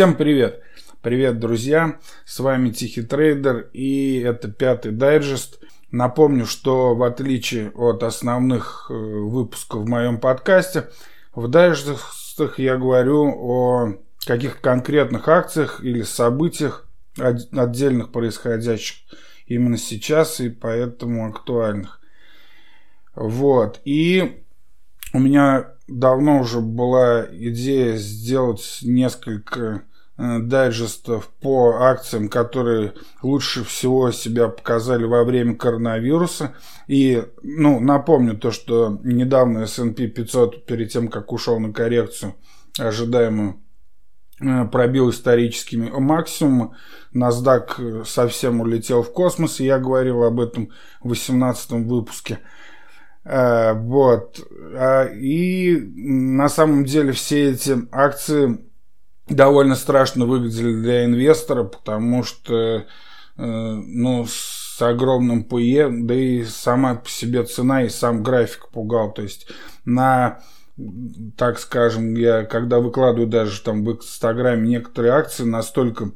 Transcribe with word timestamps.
Всем 0.00 0.16
привет! 0.16 0.62
Привет, 1.02 1.38
друзья! 1.40 1.98
С 2.24 2.40
вами 2.40 2.70
Тихий 2.70 3.02
Трейдер 3.02 3.68
и 3.74 4.18
это 4.20 4.50
пятый 4.50 4.92
дайджест. 4.92 5.62
Напомню, 5.90 6.46
что 6.46 6.94
в 6.94 7.02
отличие 7.02 7.68
от 7.72 8.02
основных 8.02 8.86
э, 8.88 8.94
выпусков 8.94 9.82
в 9.82 9.86
моем 9.86 10.18
подкасте, 10.18 10.88
в 11.34 11.48
дайджестах 11.48 12.58
я 12.58 12.78
говорю 12.78 13.26
о 13.26 13.96
каких 14.24 14.62
конкретных 14.62 15.28
акциях 15.28 15.84
или 15.84 16.00
событиях 16.00 16.88
отдельных 17.18 18.10
происходящих 18.10 18.96
именно 19.44 19.76
сейчас 19.76 20.40
и 20.40 20.48
поэтому 20.48 21.28
актуальных. 21.28 22.00
Вот. 23.14 23.82
И 23.84 24.44
у 25.12 25.18
меня 25.18 25.74
давно 25.88 26.40
уже 26.40 26.60
была 26.60 27.26
идея 27.30 27.96
сделать 27.96 28.78
несколько 28.80 29.82
дайджестов 30.20 31.28
по 31.40 31.82
акциям, 31.82 32.28
которые 32.28 32.94
лучше 33.22 33.64
всего 33.64 34.10
себя 34.10 34.48
показали 34.48 35.04
во 35.04 35.24
время 35.24 35.56
коронавируса. 35.56 36.54
И, 36.86 37.24
ну, 37.42 37.80
напомню 37.80 38.36
то, 38.36 38.50
что 38.50 39.00
недавно 39.02 39.60
S&P 39.60 40.08
500 40.08 40.66
перед 40.66 40.90
тем, 40.92 41.08
как 41.08 41.32
ушел 41.32 41.58
на 41.58 41.72
коррекцию 41.72 42.34
ожидаемую, 42.78 43.60
э, 44.40 44.64
пробил 44.66 45.10
историческими 45.10 45.88
максимумы. 45.88 46.76
NASDAQ 47.14 48.04
совсем 48.04 48.60
улетел 48.60 49.02
в 49.02 49.12
космос, 49.12 49.60
и 49.60 49.64
я 49.64 49.78
говорил 49.78 50.22
об 50.24 50.38
этом 50.38 50.70
в 51.02 51.08
18 51.08 51.86
выпуске. 51.86 52.40
Э, 53.24 53.72
вот. 53.72 54.38
А, 54.74 55.06
и 55.06 55.78
на 55.78 56.48
самом 56.48 56.84
деле 56.84 57.12
все 57.12 57.52
эти 57.52 57.76
акции 57.90 58.69
довольно 59.30 59.74
страшно 59.74 60.26
выглядели 60.26 60.80
для 60.80 61.04
инвестора, 61.04 61.64
потому 61.64 62.22
что 62.22 62.54
э, 62.54 62.84
ну, 63.36 64.26
с 64.26 64.80
огромным 64.82 65.44
ПЕ, 65.44 65.88
да 65.90 66.14
и 66.14 66.44
сама 66.44 66.96
по 66.96 67.08
себе 67.08 67.44
цена 67.44 67.84
и 67.84 67.88
сам 67.88 68.22
график 68.22 68.68
пугал. 68.68 69.12
То 69.12 69.22
есть 69.22 69.48
на 69.84 70.40
так 71.36 71.58
скажем, 71.58 72.14
я 72.14 72.44
когда 72.44 72.78
выкладываю 72.80 73.28
даже 73.28 73.60
там 73.60 73.84
в 73.84 73.92
Инстаграме 73.92 74.68
некоторые 74.68 75.12
акции 75.12 75.44
настолько 75.44 76.12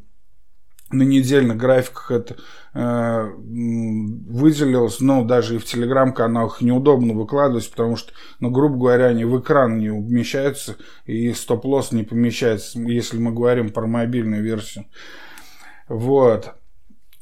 на 0.95 1.03
недельных 1.03 1.57
графиках 1.57 2.11
это 2.11 2.37
э, 2.75 3.31
выделилось, 3.37 5.01
но 5.01 5.25
даже 5.25 5.57
и 5.57 5.59
в 5.59 5.65
телеграм-каналах 5.65 6.61
неудобно 6.61 7.15
выкладывать, 7.15 7.71
потому 7.71 7.97
что, 7.97 8.13
ну, 8.41 8.51
грубо 8.51 8.77
говоря, 8.77 9.07
они 9.07 9.25
в 9.25 9.41
экран 9.41 9.79
не 9.79 9.91
умещаются, 9.91 10.77
и 11.05 11.33
стоп-лосс 11.33 11.93
не 11.93 12.05
помещается, 12.05 12.81
если 12.81 13.19
мы 13.19 13.33
говорим 13.33 13.71
про 13.71 13.87
мобильную 13.87 14.43
версию. 14.43 14.87
Вот. 15.89 16.55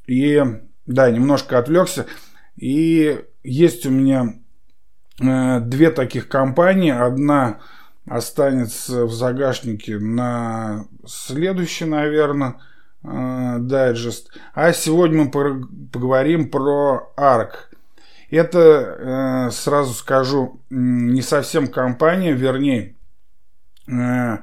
И, 0.06 0.42
да, 0.86 1.10
немножко 1.10 1.58
отвлекся. 1.58 2.06
И 2.56 3.24
есть 3.42 3.86
у 3.86 3.90
меня 3.90 4.34
э, 5.20 5.60
две 5.60 5.90
таких 5.90 6.28
компании. 6.28 6.90
Одна 6.90 7.60
останется 8.06 9.06
в 9.06 9.12
загашнике 9.12 9.98
на 9.98 10.86
следующий, 11.06 11.84
наверное, 11.84 12.56
дайджест. 13.02 14.30
А 14.54 14.72
сегодня 14.72 15.24
мы 15.24 15.30
поговорим 15.30 16.50
про 16.50 17.12
ARK. 17.16 17.68
Это, 18.30 18.58
э, 18.58 19.50
сразу 19.50 19.92
скажу, 19.92 20.62
не 20.70 21.20
совсем 21.20 21.66
компания, 21.68 22.32
вернее, 22.32 22.96
э, 23.86 24.38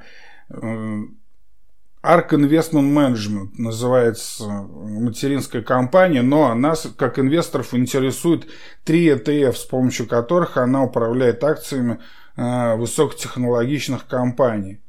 ARK 2.02 2.32
Investment 2.32 2.94
Management 2.94 3.48
называется 3.58 4.44
материнская 4.46 5.62
компания, 5.62 6.22
но 6.22 6.54
нас, 6.54 6.86
как 6.96 7.18
инвесторов, 7.18 7.74
интересует 7.74 8.46
три 8.84 9.08
ETF, 9.08 9.56
с 9.56 9.64
помощью 9.64 10.06
которых 10.06 10.56
она 10.56 10.84
управляет 10.84 11.42
акциями 11.42 11.98
высокотехнологичных 12.36 14.06
компаний. 14.06 14.80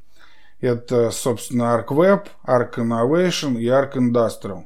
Это, 0.61 1.09
собственно, 1.09 1.75
ArcWeb, 1.75 2.27
Arc 2.47 2.75
Innovation 2.77 3.59
и 3.59 3.65
Arc 3.65 3.95
Industrial. 3.95 4.65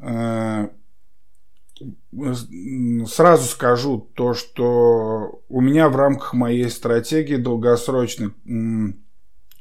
Э, 0.00 0.68
сразу 3.06 3.44
скажу 3.44 4.10
то, 4.14 4.32
что 4.32 5.42
у 5.48 5.60
меня 5.60 5.90
в 5.90 5.96
рамках 5.96 6.32
моей 6.32 6.70
стратегии 6.70 7.36
долгосрочной, 7.36 8.32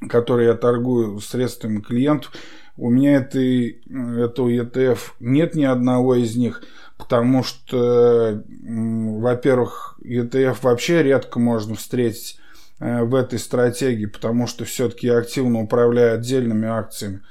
которой 0.09 0.45
я 0.45 0.53
торгую 0.53 1.19
средствами 1.19 1.81
клиентов, 1.81 2.31
у 2.77 2.89
меня 2.89 3.17
этой, 3.17 3.81
этого 3.89 4.49
ETF 4.49 4.99
нет 5.19 5.55
ни 5.55 5.63
одного 5.63 6.15
из 6.15 6.35
них, 6.37 6.63
потому 6.97 7.43
что, 7.43 8.43
во-первых, 8.47 9.99
ETF 10.05 10.59
вообще 10.61 11.03
редко 11.03 11.39
можно 11.39 11.75
встретить 11.75 12.39
в 12.79 13.15
этой 13.15 13.39
стратегии, 13.39 14.05
потому 14.05 14.45
что 14.47 14.65
все-таки 14.65 15.09
активно 15.09 15.61
управляю 15.61 16.15
отдельными 16.15 16.67
акциями. 16.67 17.21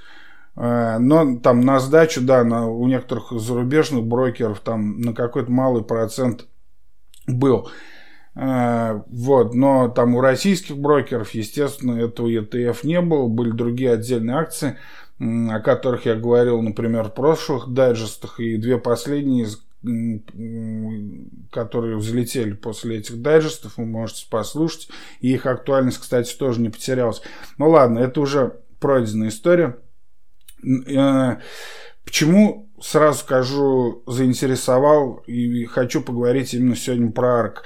Э, 0.56 0.98
но 0.98 1.38
там 1.38 1.60
на 1.60 1.78
сдачу, 1.80 2.22
да, 2.22 2.42
на, 2.44 2.66
у 2.66 2.86
некоторых 2.88 3.30
зарубежных 3.30 4.04
брокеров 4.04 4.60
там 4.60 5.00
на 5.00 5.12
какой-то 5.12 5.50
малый 5.50 5.84
процент 5.84 6.46
был. 7.26 7.70
Э, 8.34 9.02
вот, 9.08 9.54
но 9.54 9.88
там 9.88 10.14
у 10.14 10.20
российских 10.20 10.78
брокеров, 10.78 11.30
естественно, 11.30 11.98
этого 11.98 12.28
ETF 12.28 12.78
не 12.84 13.00
было, 13.00 13.28
были 13.28 13.50
другие 13.50 13.92
отдельные 13.92 14.36
акции, 14.36 14.78
о 15.18 15.60
которых 15.60 16.06
я 16.06 16.14
говорил, 16.14 16.60
например, 16.60 17.04
в 17.04 17.14
прошлых 17.14 17.68
дайджестах, 17.68 18.40
и 18.40 18.56
две 18.56 18.78
последние 18.78 19.46
которые 21.50 21.96
взлетели 21.96 22.52
после 22.52 22.98
этих 22.98 23.20
дайджестов, 23.22 23.76
вы 23.76 23.86
можете 23.86 24.28
послушать. 24.28 24.88
И 25.20 25.32
их 25.32 25.46
актуальность, 25.46 25.98
кстати, 25.98 26.34
тоже 26.34 26.60
не 26.60 26.70
потерялась. 26.70 27.22
Ну 27.58 27.70
ладно, 27.70 28.00
это 28.00 28.20
уже 28.20 28.60
пройденная 28.80 29.28
история. 29.28 29.78
Э, 30.64 31.36
почему, 32.04 32.70
сразу 32.80 33.20
скажу, 33.20 34.02
заинтересовал 34.06 35.22
и 35.26 35.64
хочу 35.66 36.02
поговорить 36.02 36.54
именно 36.54 36.76
сегодня 36.76 37.10
про 37.12 37.40
арк? 37.40 37.64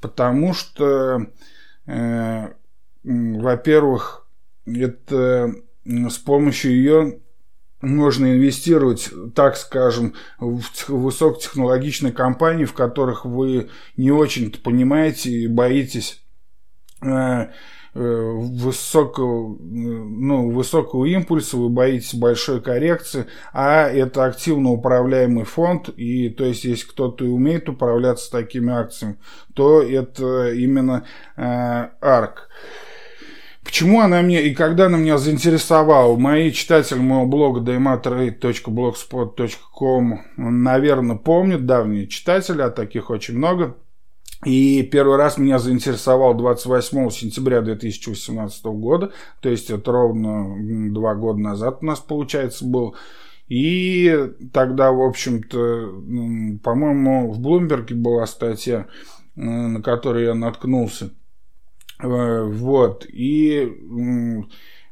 Потому 0.00 0.52
что, 0.52 1.26
э, 1.86 2.48
во-первых, 3.04 4.26
это 4.66 5.54
с 5.84 6.18
помощью 6.18 6.72
ее 6.72 7.20
можно 7.82 8.32
инвестировать, 8.32 9.10
так 9.34 9.56
скажем, 9.56 10.14
в 10.38 10.62
высокотехнологичные 10.88 12.12
компании, 12.12 12.64
в 12.64 12.72
которых 12.72 13.24
вы 13.24 13.68
не 13.96 14.10
очень-то 14.10 14.60
понимаете 14.60 15.30
и 15.30 15.46
боитесь 15.48 16.22
э, 17.02 17.08
э, 17.08 17.48
высокого, 17.94 19.58
ну, 19.60 20.50
высокого 20.52 21.04
импульса, 21.06 21.56
вы 21.56 21.68
боитесь 21.68 22.14
большой 22.14 22.60
коррекции, 22.62 23.26
а 23.52 23.88
это 23.88 24.24
активно 24.26 24.70
управляемый 24.70 25.44
фонд, 25.44 25.88
и 25.96 26.28
то 26.30 26.44
есть 26.44 26.64
если 26.64 26.86
кто-то 26.86 27.24
и 27.24 27.28
умеет 27.28 27.68
управляться 27.68 28.30
такими 28.30 28.72
акциями, 28.72 29.18
то 29.54 29.82
это 29.82 30.52
именно 30.52 31.04
э, 31.36 31.42
ARK. 32.00 32.34
Почему 33.64 34.00
она 34.00 34.22
мне 34.22 34.42
и 34.42 34.54
когда 34.54 34.86
она 34.86 34.96
меня 34.98 35.18
заинтересовала? 35.18 36.16
Мои 36.16 36.50
читатели 36.50 36.98
моего 36.98 37.26
блога 37.26 37.60
daymatrade.blogspot.com, 37.60 40.20
наверное, 40.36 41.14
помнят, 41.16 41.64
давние 41.64 42.08
читатели, 42.08 42.60
а 42.60 42.70
таких 42.70 43.10
очень 43.10 43.38
много. 43.38 43.76
И 44.44 44.82
первый 44.82 45.16
раз 45.16 45.38
меня 45.38 45.60
заинтересовал 45.60 46.34
28 46.34 47.10
сентября 47.10 47.62
2018 47.62 48.64
года, 48.64 49.12
то 49.40 49.48
есть 49.48 49.70
это 49.70 49.92
ровно 49.92 50.56
два 50.92 51.14
года 51.14 51.38
назад 51.38 51.78
у 51.80 51.86
нас, 51.86 52.00
получается, 52.00 52.64
был. 52.64 52.96
И 53.46 54.32
тогда, 54.52 54.90
в 54.90 55.00
общем-то, 55.00 56.02
по-моему, 56.64 57.30
в 57.30 57.38
Блумберге 57.38 57.94
была 57.94 58.26
статья, 58.26 58.88
на 59.36 59.80
которой 59.80 60.24
я 60.24 60.34
наткнулся– 60.34 61.10
Э, 61.21 61.21
вот. 62.02 63.06
И, 63.08 63.78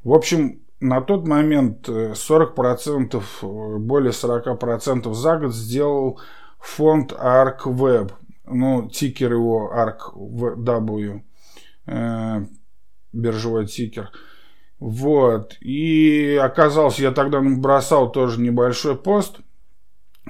в 0.05 0.13
общем, 0.13 0.61
на 0.81 1.01
тот 1.01 1.27
момент 1.27 1.89
40%, 1.89 3.15
э, 3.43 3.47
э, 3.47 3.79
более 3.79 4.13
40% 4.13 5.13
за 5.15 5.37
год 5.39 5.55
сделал 5.55 6.21
фонд 6.59 7.13
ArcWeb. 7.13 8.13
Ну, 8.47 8.89
тикер 8.89 9.33
его 9.33 9.73
ArcW, 9.73 11.23
биржевой 13.13 13.67
тикер. 13.67 14.11
Вот. 14.79 15.57
И 15.61 16.41
оказалось, 16.43 16.99
я 16.99 17.13
тогда 17.13 17.41
бросал 17.41 18.11
тоже 18.11 18.41
небольшой 18.41 18.97
пост. 18.97 19.41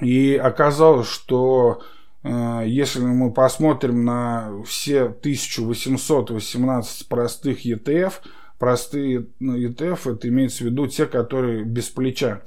И 0.01 0.35
оказалось, 0.35 1.07
что 1.07 1.81
Э, 1.81 2.00
если 2.23 2.99
мы 2.99 3.33
посмотрим 3.33 4.05
на 4.05 4.61
все 4.63 5.05
1818 5.05 7.07
простых 7.07 7.65
ETF, 7.65 8.13
простые 8.61 9.27
ну, 9.39 9.57
ETF, 9.57 10.13
это 10.13 10.27
имеется 10.27 10.63
в 10.63 10.67
виду 10.67 10.85
те, 10.85 11.07
которые 11.07 11.63
без 11.63 11.89
плеча. 11.89 12.43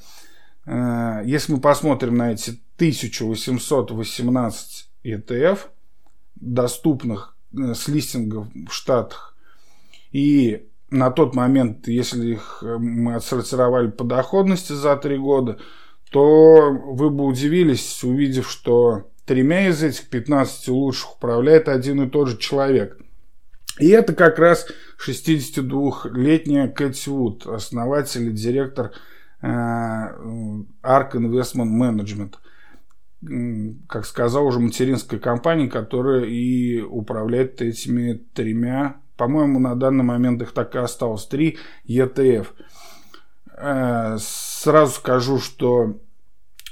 Э, 0.65 1.23
если 1.25 1.55
мы 1.55 1.61
посмотрим 1.61 2.17
на 2.17 2.33
эти 2.33 2.51
1818 2.77 4.91
ETF, 5.03 5.59
доступных 6.37 7.37
э, 7.53 7.75
с 7.75 7.89
листингов 7.89 8.47
в 8.55 8.73
Штатах, 8.73 9.37
и 10.13 10.69
на 10.89 11.11
тот 11.11 11.35
момент, 11.35 11.89
если 11.89 12.35
их 12.35 12.63
э, 12.63 12.79
мы 12.79 13.17
отсортировали 13.17 13.91
по 13.91 14.05
доходности 14.05 14.73
за 14.73 14.97
три 14.97 15.19
года, 15.19 15.59
то 16.13 16.71
вы 16.71 17.11
бы 17.11 17.25
удивились, 17.25 18.05
увидев, 18.05 18.49
что 18.49 19.11
тремя 19.25 19.69
из 19.69 19.83
этих 19.83 20.09
15 20.09 20.69
лучших 20.69 21.17
управляет 21.17 21.69
один 21.69 22.03
и 22.03 22.11
тот 22.11 22.29
же 22.29 22.39
человек. 22.39 22.99
И 23.79 23.89
это 23.89 24.15
как 24.15 24.39
раз 24.39 24.67
62-летняя 25.05 26.69
Кэти 26.69 27.09
Вуд, 27.09 27.47
основатель 27.47 28.29
и 28.29 28.33
директор 28.33 28.93
э, 29.43 29.47
Ark 29.47 31.13
Investment 31.15 31.73
Management. 31.73 32.35
Как 33.89 34.05
сказал, 34.05 34.47
уже 34.47 34.61
материнская 34.61 35.19
компания, 35.19 35.69
которая 35.69 36.25
и 36.25 36.83
управляет 36.83 37.63
этими 37.63 38.13
тремя, 38.35 39.01
по-моему, 39.17 39.59
на 39.59 39.75
данный 39.75 40.05
момент 40.05 40.43
их 40.43 40.53
так 40.53 40.75
и 40.75 40.79
осталось, 40.79 41.27
три 41.27 41.59
ETF. 41.89 42.49
Э, 43.57 44.17
сразу 44.21 44.93
скажу, 44.93 45.39
что 45.39 46.01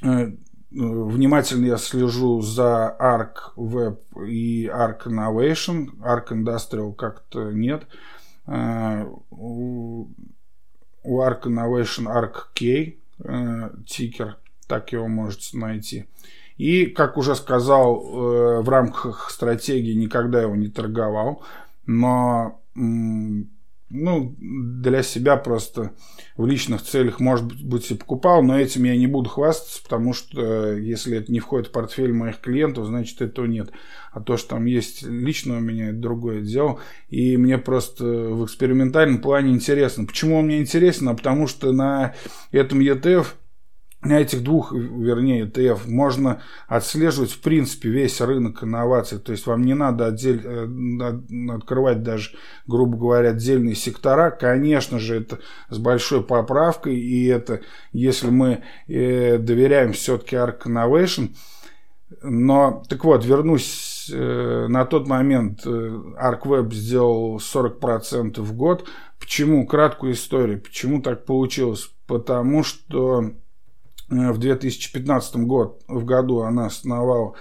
э, 0.02 0.32
внимательно 0.74 1.66
я 1.66 1.76
слежу 1.76 2.40
за 2.40 2.96
Arc 2.98 3.54
Web 3.56 3.98
и 4.26 4.66
Arc 4.66 5.06
Innovation. 5.06 5.88
Arc 6.00 6.28
Industrial 6.30 6.94
как-то 6.94 7.52
нет. 7.52 7.86
Э, 8.46 9.06
у 9.30 10.08
Arc 11.04 11.42
Innovation 11.42 12.06
Arc 12.06 12.46
K 12.54 12.94
э, 13.24 13.70
тикер, 13.86 14.38
так 14.66 14.92
его 14.92 15.08
можете 15.08 15.56
найти. 15.56 16.06
И, 16.56 16.86
как 16.86 17.16
уже 17.16 17.34
сказал, 17.34 18.00
э, 18.00 18.60
в 18.62 18.68
рамках 18.68 19.30
стратегии 19.30 19.94
никогда 19.94 20.42
его 20.42 20.54
не 20.54 20.68
торговал, 20.68 21.42
но 21.86 22.60
ну, 23.92 24.34
для 24.38 25.02
себя 25.02 25.36
просто 25.36 25.92
в 26.36 26.46
личных 26.46 26.82
целях, 26.82 27.20
может 27.20 27.44
быть, 27.44 27.90
и 27.90 27.94
покупал, 27.94 28.42
но 28.42 28.58
этим 28.58 28.84
я 28.84 28.96
не 28.96 29.06
буду 29.06 29.28
хвастаться, 29.28 29.82
потому 29.82 30.14
что 30.14 30.40
э, 30.40 30.80
если 30.80 31.18
это 31.18 31.30
не 31.30 31.40
входит 31.40 31.68
в 31.68 31.72
портфель 31.72 32.12
моих 32.12 32.40
клиентов, 32.40 32.86
значит, 32.86 33.20
этого 33.20 33.44
нет. 33.44 33.70
А 34.10 34.20
то, 34.20 34.38
что 34.38 34.50
там 34.50 34.64
есть 34.64 35.02
лично 35.02 35.58
у 35.58 35.60
меня, 35.60 35.90
это 35.90 35.98
другое 35.98 36.40
дело. 36.40 36.80
И 37.10 37.36
мне 37.36 37.58
просто 37.58 38.04
в 38.04 38.44
экспериментальном 38.46 39.20
плане 39.20 39.52
интересно. 39.52 40.06
Почему 40.06 40.38
он 40.38 40.46
мне 40.46 40.60
интересен? 40.60 41.08
А 41.10 41.14
потому 41.14 41.46
что 41.46 41.72
на 41.72 42.14
этом 42.50 42.80
ETF 42.80 43.26
этих 44.10 44.42
двух, 44.42 44.72
вернее, 44.72 45.46
ETF 45.46 45.88
можно 45.88 46.42
отслеживать, 46.66 47.30
в 47.30 47.40
принципе, 47.40 47.88
весь 47.88 48.20
рынок 48.20 48.64
инноваций. 48.64 49.18
То 49.18 49.30
есть 49.30 49.46
вам 49.46 49.62
не 49.62 49.74
надо 49.74 50.06
отдель, 50.06 50.42
э, 50.44 51.52
открывать 51.54 52.02
даже, 52.02 52.30
грубо 52.66 52.96
говоря, 52.96 53.30
отдельные 53.30 53.76
сектора. 53.76 54.30
Конечно 54.30 54.98
же, 54.98 55.20
это 55.20 55.38
с 55.70 55.78
большой 55.78 56.24
поправкой. 56.24 56.96
И 56.96 57.26
это, 57.26 57.60
если 57.92 58.30
мы 58.30 58.62
э, 58.88 59.38
доверяем 59.38 59.92
все-таки 59.92 60.34
Arc 60.34 60.62
Innovation. 60.66 61.30
Но, 62.22 62.82
так 62.88 63.04
вот, 63.04 63.24
вернусь 63.24 64.10
э, 64.12 64.66
на 64.68 64.84
тот 64.84 65.06
момент. 65.06 65.64
ArcWeb 65.64 66.72
сделал 66.72 67.36
40% 67.36 68.40
в 68.40 68.52
год. 68.54 68.88
Почему? 69.20 69.64
Краткую 69.64 70.14
историю. 70.14 70.60
Почему 70.60 71.00
так 71.00 71.24
получилось? 71.24 71.90
Потому 72.08 72.64
что 72.64 73.30
в 74.12 74.38
2015 74.38 75.36
год, 75.36 75.82
в 75.88 76.04
году 76.04 76.40
она 76.40 76.66
основала 76.66 77.34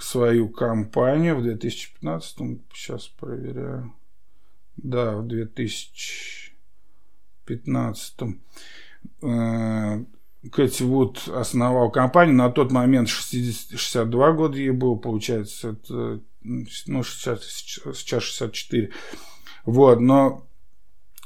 свою 0.00 0.48
компанию. 0.48 1.36
В 1.36 1.42
2015, 1.42 2.38
сейчас 2.72 3.08
проверяю, 3.08 3.92
да, 4.76 5.16
в 5.16 5.26
2015 5.26 8.14
э, 9.20 10.04
Кэти 10.50 10.84
Вуд 10.84 11.28
основал 11.28 11.90
компанию, 11.90 12.34
на 12.34 12.48
тот 12.50 12.72
момент 12.72 13.10
60, 13.10 13.78
62 13.78 14.32
года 14.32 14.56
ей 14.56 14.70
было, 14.70 14.94
получается, 14.94 15.72
это, 15.72 16.22
ну, 16.42 17.04
сейчас, 17.04 17.44
сейчас 17.44 18.22
64. 18.22 18.90
Вот, 19.66 20.00
но 20.00 20.38
Э, 20.38 20.47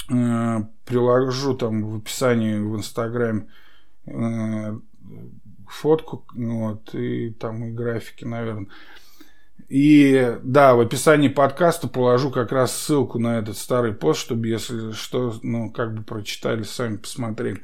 приложу 0.06 1.54
там 1.54 1.84
в 1.84 1.96
описании 1.98 2.58
в 2.58 2.76
Инстаграме 2.76 3.48
э, 4.06 4.76
фотку, 5.68 6.26
вот, 6.34 6.94
и 6.94 7.30
там 7.30 7.64
и 7.64 7.70
графики, 7.70 8.24
наверное. 8.24 8.68
И 9.68 10.38
да, 10.42 10.74
в 10.74 10.80
описании 10.80 11.28
подкаста 11.28 11.88
положу 11.88 12.30
как 12.30 12.52
раз 12.52 12.76
ссылку 12.76 13.18
на 13.18 13.38
этот 13.38 13.56
старый 13.56 13.94
пост, 13.94 14.20
чтобы, 14.20 14.48
если 14.48 14.92
что, 14.92 15.34
ну, 15.42 15.70
как 15.70 15.94
бы 15.94 16.02
прочитали, 16.02 16.62
сами 16.62 16.96
посмотрели. 16.98 17.62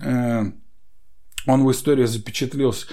Э, 0.00 0.42
он 1.46 1.64
в 1.64 1.70
истории 1.70 2.04
запечатлился. 2.04 2.86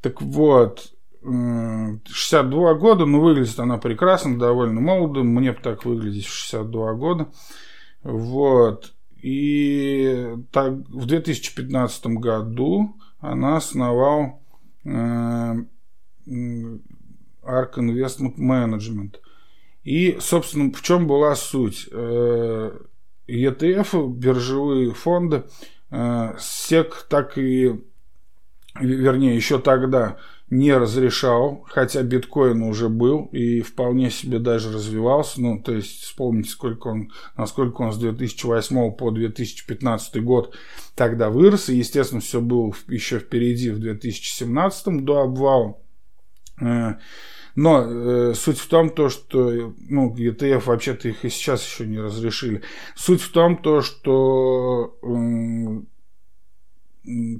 Так 0.00 0.20
вот, 0.20 0.92
62 1.22 2.74
года, 2.74 3.06
ну, 3.06 3.20
выглядит 3.20 3.58
она 3.60 3.78
прекрасно, 3.78 4.38
довольно 4.38 4.80
молодым. 4.80 5.28
Мне 5.28 5.52
бы 5.52 5.58
так 5.62 5.84
выглядеть 5.84 6.26
в 6.26 6.32
62 6.32 6.94
года. 6.94 7.28
Вот. 8.02 8.94
И 9.22 10.36
так, 10.50 10.72
в 10.88 11.06
2015 11.06 12.06
году 12.06 12.96
она 13.20 13.56
основал 13.56 14.42
э, 14.84 14.88
Arc 16.28 17.74
Investment 17.76 18.36
Management. 18.36 19.16
И, 19.84 20.18
собственно, 20.20 20.72
в 20.72 20.82
чем 20.82 21.06
была 21.06 21.34
суть? 21.36 21.88
Э, 21.92 22.78
ETF, 23.28 24.12
биржевые 24.12 24.92
фонды, 24.92 25.44
э, 25.90 26.34
СЕК 26.38 27.06
так 27.08 27.38
и, 27.38 27.80
вернее, 28.80 29.36
еще 29.36 29.58
тогда 29.60 30.18
не 30.52 30.76
разрешал, 30.76 31.64
хотя 31.66 32.02
биткоин 32.02 32.62
уже 32.62 32.90
был 32.90 33.24
и 33.32 33.62
вполне 33.62 34.10
себе 34.10 34.38
даже 34.38 34.70
развивался. 34.70 35.40
Ну, 35.40 35.62
то 35.62 35.72
есть, 35.72 36.02
вспомните, 36.02 36.50
сколько 36.50 36.88
он, 36.88 37.10
насколько 37.38 37.80
он 37.80 37.90
с 37.90 37.96
2008 37.96 38.92
по 38.92 39.10
2015 39.10 40.22
год 40.22 40.54
тогда 40.94 41.30
вырос. 41.30 41.70
И, 41.70 41.76
естественно, 41.76 42.20
все 42.20 42.42
было 42.42 42.70
еще 42.88 43.18
впереди 43.18 43.70
в 43.70 43.78
2017 43.78 45.02
до 45.02 45.22
обвала. 45.22 45.78
Э, 46.60 46.96
но 47.54 47.86
э, 47.86 48.34
суть 48.34 48.58
в 48.58 48.68
том, 48.68 48.90
то, 48.90 49.08
что 49.08 49.74
ну, 49.88 50.14
ETF 50.14 50.64
вообще-то 50.66 51.08
их 51.08 51.24
и 51.24 51.30
сейчас 51.30 51.64
еще 51.64 51.86
не 51.86 51.98
разрешили. 51.98 52.60
Суть 52.94 53.22
в 53.22 53.32
том, 53.32 53.56
то, 53.56 53.80
что 53.80 54.98
э, 55.02 55.82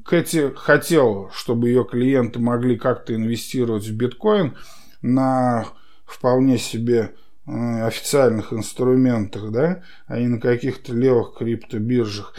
Кэти 0.04 0.52
хотел, 0.56 1.30
чтобы 1.32 1.68
ее 1.68 1.84
клиенты 1.84 2.40
могли 2.40 2.76
как-то 2.76 3.14
инвестировать 3.14 3.86
в 3.86 3.96
биткоин 3.96 4.56
на 5.02 5.66
вполне 6.04 6.58
себе 6.58 7.14
э, 7.46 7.86
официальных 7.86 8.52
инструментах, 8.52 9.50
да, 9.52 9.82
а 10.06 10.18
не 10.18 10.26
на 10.26 10.40
каких-то 10.40 10.92
левых 10.92 11.34
криптобиржах. 11.38 12.34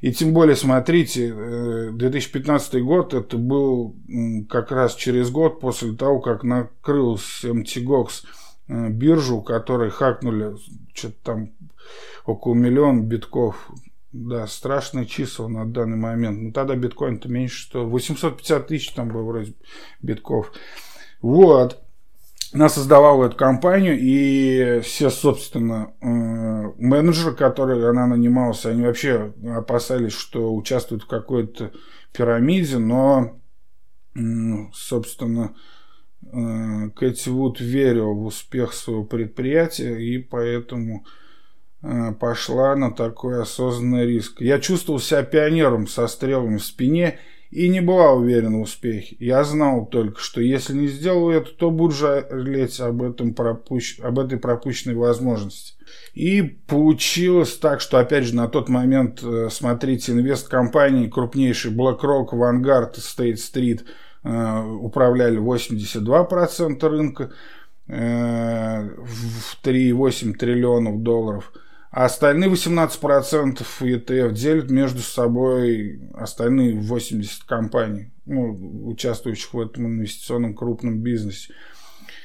И 0.00 0.12
тем 0.12 0.32
более, 0.32 0.54
смотрите, 0.54 1.90
2015 1.92 2.74
э, 2.74 2.80
год, 2.80 3.14
это 3.14 3.36
был 3.36 3.96
как 4.48 4.70
раз 4.70 4.94
через 4.94 5.30
год 5.30 5.60
после 5.60 5.92
того, 5.94 6.20
как 6.20 6.44
накрылась 6.44 7.44
MTGOX 7.44 8.08
э, 8.68 8.88
биржу, 8.90 9.42
которой 9.42 9.90
хакнули 9.90 10.54
что-то 10.94 11.16
там 11.24 11.50
около 12.24 12.54
миллиона 12.54 13.00
битков 13.00 13.70
да, 14.12 14.46
страшные 14.46 15.06
числа 15.06 15.48
на 15.48 15.66
данный 15.66 15.96
момент. 15.96 16.40
Ну, 16.40 16.52
тогда 16.52 16.74
биткоин-то 16.74 17.28
меньше, 17.28 17.58
что 17.58 17.86
850 17.86 18.66
тысяч 18.66 18.90
там 18.90 19.08
было 19.08 19.22
вроде 19.22 19.54
битков. 20.00 20.52
Вот. 21.20 21.82
Она 22.54 22.70
создавала 22.70 23.26
эту 23.26 23.36
компанию, 23.36 23.98
и 24.00 24.80
все, 24.80 25.10
собственно, 25.10 25.92
э, 26.00 26.06
менеджеры, 26.06 27.34
которые 27.34 27.90
она 27.90 28.06
нанималась, 28.06 28.64
они 28.64 28.84
вообще 28.84 29.34
опасались, 29.44 30.14
что 30.14 30.54
участвуют 30.54 31.02
в 31.02 31.08
какой-то 31.08 31.72
пирамиде, 32.10 32.78
но, 32.78 33.38
собственно, 34.72 35.54
э, 36.22 36.88
Кэти 36.96 37.28
Вуд 37.28 37.60
верил 37.60 38.14
в 38.14 38.24
успех 38.24 38.72
своего 38.72 39.04
предприятия, 39.04 39.98
и 39.98 40.16
поэтому 40.16 41.04
пошла 42.18 42.74
на 42.74 42.90
такой 42.90 43.40
осознанный 43.40 44.06
риск. 44.06 44.40
Я 44.40 44.58
чувствовал 44.58 44.98
себя 44.98 45.22
пионером 45.22 45.86
со 45.86 46.06
стрелами 46.08 46.56
в 46.58 46.64
спине 46.64 47.18
и 47.50 47.68
не 47.68 47.80
была 47.80 48.12
уверена 48.12 48.58
в 48.58 48.62
успехе. 48.62 49.16
Я 49.18 49.42
знал 49.44 49.86
только, 49.86 50.20
что 50.20 50.40
если 50.40 50.74
не 50.74 50.88
сделаю 50.88 51.40
это, 51.40 51.50
то 51.50 51.70
буду 51.70 51.94
жалеть 51.94 52.78
об, 52.80 53.02
этом 53.02 53.32
пропущ... 53.32 53.98
об 54.00 54.18
этой 54.18 54.38
пропущенной 54.38 54.96
возможности. 54.96 55.74
И 56.12 56.42
получилось 56.42 57.56
так, 57.56 57.80
что, 57.80 57.98
опять 57.98 58.24
же, 58.24 58.34
на 58.34 58.48
тот 58.48 58.68
момент, 58.68 59.22
э, 59.22 59.48
смотрите, 59.50 60.12
инвесткомпании 60.12 61.08
крупнейшие 61.08 61.74
BlackRock, 61.74 62.32
Vanguard, 62.32 62.96
State 62.96 63.36
Street 63.36 63.84
э, 64.24 64.62
управляли 64.62 65.38
82% 65.40 66.86
рынка 66.86 67.32
э, 67.86 68.82
в 68.82 69.64
3,8 69.64 70.34
триллионов 70.34 71.02
долларов– 71.02 71.52
а 71.90 72.04
остальные 72.04 72.50
18% 72.50 73.66
ETF 73.80 74.32
делят 74.32 74.70
между 74.70 75.00
собой 75.00 76.00
остальные 76.14 76.78
80 76.78 77.44
компаний, 77.44 78.12
ну, 78.26 78.88
участвующих 78.88 79.54
в 79.54 79.60
этом 79.60 79.86
инвестиционном 79.86 80.54
крупном 80.54 80.98
бизнесе. 80.98 81.54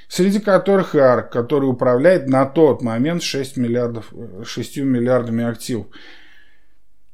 Среди 0.09 0.39
которых 0.39 0.95
и 0.95 0.99
ARK, 0.99 1.29
который 1.29 1.65
управляет 1.65 2.27
на 2.27 2.45
тот 2.45 2.81
момент 2.81 3.23
6, 3.23 3.57
миллиардов, 3.57 4.13
6 4.43 4.77
миллиардами 4.77 5.45
активов. 5.45 5.87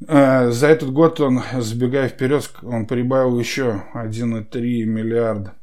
Э, 0.08 0.50
за 0.50 0.68
этот 0.68 0.92
год 0.92 1.20
он, 1.22 1.42
забегая 1.60 2.10
вперед, 2.10 2.52
он 2.64 2.88
прибавил 2.88 3.40
еще 3.40 3.84
1,3 3.94 4.86
миллиарда. 4.86 5.54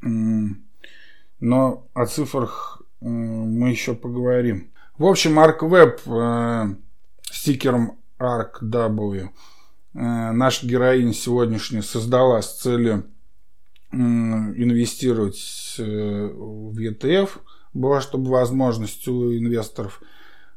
Но 0.00 1.86
о 1.92 2.06
цифрах 2.06 2.82
мы 3.00 3.70
еще 3.70 3.94
поговорим. 3.94 4.73
В 4.96 5.06
общем, 5.06 5.38
ArcWeb 5.38 6.00
э, 6.06 6.74
стикером 7.30 7.98
ArcW 8.18 9.22
э, 9.22 9.28
наша 9.92 10.66
героиня 10.66 11.12
сегодняшняя 11.12 11.82
создала 11.82 12.40
с 12.40 12.60
целью 12.60 13.04
э, 13.90 13.96
инвестировать 13.96 15.76
э, 15.78 15.82
в 15.82 16.78
ETF. 16.78 17.30
Была, 17.72 18.00
чтобы 18.00 18.30
возможность 18.30 19.06
у 19.08 19.36
инвесторов– 19.36 20.00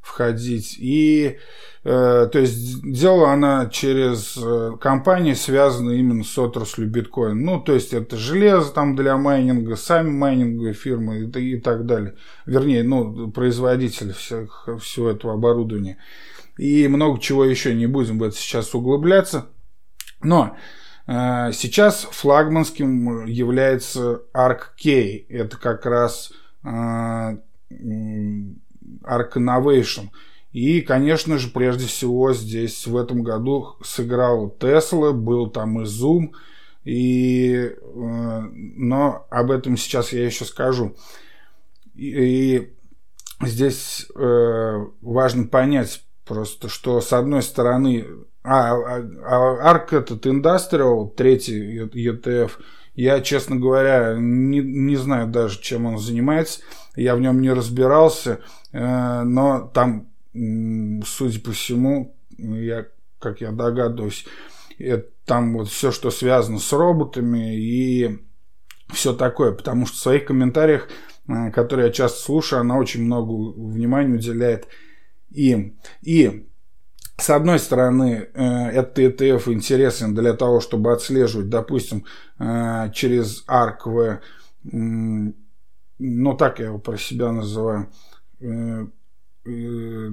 входить. 0.07 0.77
И, 0.79 1.37
э, 1.83 2.29
то 2.31 2.39
есть, 2.39 2.81
делала 2.81 3.33
она 3.33 3.67
через 3.67 4.37
э, 4.37 4.71
компании, 4.79 5.33
связанные 5.33 5.99
именно 5.99 6.23
с 6.23 6.37
отраслью 6.37 6.89
биткоин. 6.89 7.43
Ну, 7.43 7.59
то 7.59 7.73
есть, 7.73 7.93
это 7.93 8.15
железо 8.17 8.71
там 8.71 8.95
для 8.95 9.17
майнинга, 9.17 9.75
сами 9.75 10.09
майнинговые 10.09 10.73
фирмы 10.73 11.19
и, 11.19 11.55
и 11.55 11.59
так 11.59 11.85
далее. 11.85 12.15
Вернее, 12.45 12.83
ну, 12.83 13.29
производители 13.29 14.13
всех, 14.13 14.69
всего 14.81 15.09
этого 15.09 15.33
оборудования. 15.33 15.97
И 16.57 16.87
много 16.87 17.19
чего 17.19 17.45
еще, 17.45 17.75
не 17.75 17.85
будем 17.85 18.17
в 18.17 18.23
это 18.23 18.35
сейчас 18.35 18.73
углубляться. 18.73 19.47
Но 20.23 20.57
э, 21.05 21.51
сейчас 21.53 22.07
флагманским 22.09 23.25
является 23.25 24.21
ArcK. 24.33 25.25
Это 25.29 25.57
как 25.57 25.85
раз 25.85 26.31
э, 26.63 27.37
Arc 29.03 29.33
Innovation. 29.35 30.09
И, 30.51 30.81
конечно 30.81 31.37
же, 31.37 31.49
прежде 31.49 31.85
всего 31.85 32.33
здесь 32.33 32.87
в 32.87 32.95
этом 32.97 33.23
году 33.23 33.75
сыграл 33.83 34.55
Tesla, 34.59 35.11
был 35.11 35.49
там 35.49 35.81
и 35.81 35.83
Zoom, 35.83 36.31
и, 36.83 37.53
э, 37.53 37.75
но 37.83 39.27
об 39.29 39.51
этом 39.51 39.77
сейчас 39.77 40.13
я 40.13 40.25
еще 40.25 40.45
скажу. 40.45 40.95
И, 41.93 42.09
и 42.09 42.73
здесь 43.45 44.07
э, 44.15 44.85
важно 45.01 45.47
понять 45.47 46.03
просто, 46.25 46.69
что 46.69 47.01
с 47.01 47.13
одной 47.13 47.41
стороны, 47.41 48.07
а, 48.43 48.73
а, 48.73 49.03
а 49.25 49.75
ARC 49.75 49.97
этот 49.97 50.25
Industrial, 50.25 51.13
третий 51.13 51.79
ETF, 51.81 52.51
я, 52.97 53.21
честно 53.21 53.55
говоря, 53.55 54.15
не, 54.19 54.59
не 54.59 54.97
знаю 54.97 55.27
даже, 55.27 55.61
чем 55.61 55.85
он 55.85 55.97
занимается, 55.97 56.59
я 56.97 57.15
в 57.15 57.21
нем 57.21 57.39
не 57.41 57.53
разбирался, 57.53 58.41
Э, 58.77 59.23
но 59.23 59.71
там, 59.73 60.07
судя 60.33 61.39
по 61.39 61.51
всему, 61.51 62.15
я, 62.37 62.87
как 63.19 63.41
я 63.41 63.51
догадываюсь, 63.51 64.25
это, 64.77 65.09
там 65.25 65.57
вот 65.57 65.69
все, 65.69 65.91
что 65.91 66.11
связано 66.11 66.59
с 66.59 66.71
роботами 66.71 67.57
и 67.57 68.19
все 68.93 69.13
такое, 69.13 69.51
потому 69.51 69.85
что 69.85 69.95
в 69.95 70.01
своих 70.01 70.25
комментариях, 70.25 70.89
э, 71.27 71.51
которые 71.51 71.87
я 71.87 71.93
часто 71.93 72.19
слушаю, 72.19 72.61
она 72.61 72.77
очень 72.77 73.03
много 73.03 73.31
внимания 73.31 74.15
уделяет 74.15 74.67
им. 75.31 75.79
И 76.01 76.46
с 77.17 77.29
одной 77.29 77.59
стороны, 77.59 78.29
э, 78.33 78.43
этот 78.69 78.99
ETF 78.99 79.51
интересен 79.51 80.13
для 80.13 80.33
того, 80.33 80.59
чтобы 80.59 80.93
отслеживать, 80.93 81.49
допустим, 81.49 82.05
через 82.93 83.43
ARCV, 83.47 84.19
ну 84.63 86.33
так 86.35 86.59
я 86.59 86.65
его 86.65 86.77
про 86.77 86.97
себя 86.97 87.31
называю, 87.31 87.89
Э, 88.39 88.85
э, 89.45 90.09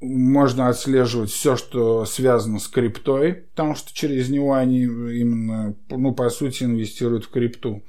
можно 0.00 0.68
отслеживать 0.68 1.30
все, 1.30 1.56
что 1.56 2.06
связано 2.06 2.58
с 2.58 2.68
криптой, 2.68 3.34
потому 3.34 3.74
что 3.74 3.92
через 3.92 4.30
него 4.30 4.54
они 4.54 4.84
именно, 4.84 5.76
ну, 5.90 6.14
по 6.14 6.30
сути, 6.30 6.64
инвестируют 6.64 7.26
в 7.26 7.30
крипту. 7.30 7.84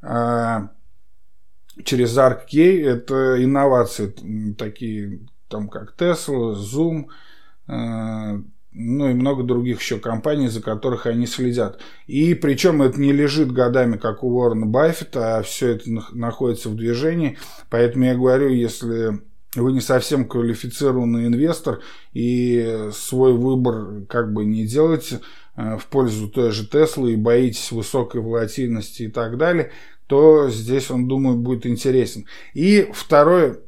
А 0.00 0.70
через 1.84 2.16
ArcKey 2.16 2.82
это 2.82 3.44
инновации 3.44 4.54
такие, 4.54 5.20
там 5.48 5.68
как 5.68 5.94
Tesla, 5.96 6.54
Zoom, 6.54 7.06
э, 7.68 8.42
ну 8.72 9.10
и 9.10 9.14
много 9.14 9.42
других 9.42 9.80
еще 9.80 9.98
компаний, 9.98 10.48
за 10.48 10.62
которых 10.62 11.06
они 11.06 11.26
следят. 11.26 11.80
И 12.06 12.34
причем 12.34 12.82
это 12.82 13.00
не 13.00 13.12
лежит 13.12 13.52
годами, 13.52 13.96
как 13.96 14.22
у 14.22 14.28
Уоррена 14.28 14.66
Баффета, 14.66 15.38
а 15.38 15.42
все 15.42 15.70
это 15.72 15.90
находится 16.12 16.68
в 16.68 16.76
движении. 16.76 17.38
Поэтому 17.70 18.04
я 18.04 18.14
говорю, 18.14 18.50
если 18.50 19.20
вы 19.56 19.72
не 19.72 19.80
совсем 19.80 20.28
квалифицированный 20.28 21.26
инвестор 21.26 21.80
и 22.12 22.90
свой 22.92 23.32
выбор 23.32 24.04
как 24.06 24.32
бы 24.32 24.44
не 24.44 24.66
делаете 24.66 25.20
э, 25.56 25.78
в 25.78 25.86
пользу 25.86 26.28
той 26.28 26.52
же 26.52 26.66
Теслы 26.66 27.14
и 27.14 27.16
боитесь 27.16 27.72
высокой 27.72 28.20
волатильности 28.20 29.04
и 29.04 29.08
так 29.08 29.38
далее, 29.38 29.72
то 30.06 30.48
здесь 30.50 30.90
он, 30.90 31.08
думаю, 31.08 31.36
будет 31.36 31.66
интересен. 31.66 32.26
И 32.54 32.88
второе, 32.92 33.58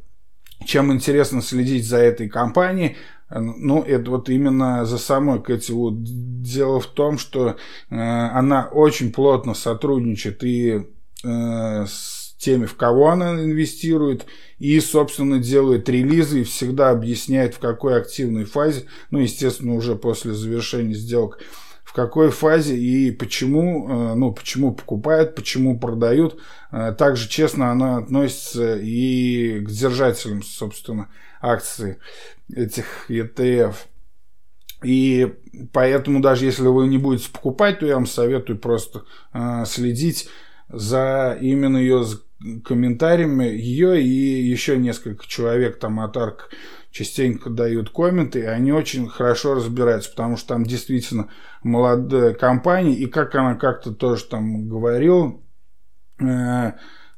чем 0.64 0.93
интересно 0.93 1.43
следить 1.43 1.87
за 1.87 1.99
этой 1.99 2.29
компанией, 2.29 2.97
ну, 3.31 3.83
это 3.83 4.11
вот 4.11 4.29
именно 4.29 4.85
за 4.85 4.99
самой 4.99 5.40
Кэти 5.40 5.71
Вуд. 5.71 6.02
Дело 6.43 6.81
в 6.81 6.87
том, 6.87 7.17
что 7.17 7.50
э, 7.50 7.95
она 7.95 8.67
очень 8.67 9.12
плотно 9.12 9.55
сотрудничает 9.55 10.43
и 10.43 10.87
э, 11.23 11.87
с 11.87 12.35
теми, 12.38 12.67
в 12.67 12.75
кого 12.75 13.11
она 13.11 13.35
инвестирует, 13.35 14.26
и, 14.59 14.81
собственно, 14.81 15.38
делает 15.38 15.88
релизы 15.88 16.40
и 16.40 16.45
всегда 16.45 16.90
объясняет, 16.90 17.55
в 17.55 17.59
какой 17.59 17.97
активной 17.97 18.47
фазе, 18.47 18.87
ну, 19.11 19.19
естественно, 19.19 19.75
уже 19.75 19.95
после 19.95 20.33
завершения 20.33 20.95
сделок, 20.95 21.38
в 21.90 21.92
какой 21.92 22.30
фазе 22.30 22.76
и 22.76 23.11
почему, 23.11 23.88
э, 23.88 24.14
ну, 24.14 24.32
почему 24.32 24.73
покупают, 24.73 25.35
почему 25.35 25.76
продают. 25.76 26.38
Э, 26.70 26.94
также 26.97 27.28
честно 27.28 27.73
она 27.73 27.97
относится 27.97 28.76
и 28.76 29.59
к 29.59 29.68
держателям, 29.68 30.44
собственно, 30.44 31.09
акций 31.40 31.97
этих 32.54 33.11
ETF. 33.11 33.75
И 34.85 35.35
поэтому 35.73 36.20
даже 36.20 36.44
если 36.44 36.62
вы 36.62 36.87
не 36.87 36.99
будете 36.99 37.28
покупать, 37.28 37.80
то 37.80 37.87
я 37.87 37.97
вам 37.97 38.06
советую 38.06 38.61
просто 38.61 39.02
э, 39.32 39.64
следить 39.66 40.28
за 40.72 41.36
именно 41.40 41.76
ее 41.76 42.04
комментариями. 42.64 43.44
Ее 43.44 44.02
и 44.02 44.42
еще 44.42 44.76
несколько 44.78 45.26
человек 45.26 45.78
там 45.78 46.00
от 46.00 46.16
ARK 46.16 46.38
частенько 46.90 47.50
дают 47.50 47.90
комменты, 47.90 48.40
и 48.40 48.44
они 48.44 48.72
очень 48.72 49.08
хорошо 49.08 49.54
разбираются, 49.54 50.10
потому 50.10 50.36
что 50.36 50.48
там 50.48 50.64
действительно 50.64 51.28
молодая 51.62 52.34
компания, 52.34 52.94
и 52.94 53.06
как 53.06 53.34
она 53.36 53.54
как-то 53.54 53.92
тоже 53.92 54.24
там 54.24 54.68
говорил, 54.68 55.44
э, 56.20 56.72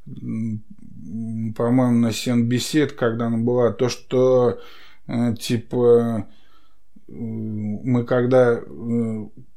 по-моему, 0.05 2.01
на 2.01 2.09
CNBC, 2.09 2.89
когда 2.89 3.29
она 3.29 3.39
была, 3.39 3.73
то, 3.73 3.89
что 3.89 4.61
э, 5.07 5.35
типа 5.37 6.29
мы 7.09 8.05
когда 8.05 8.55
э, 8.55 8.63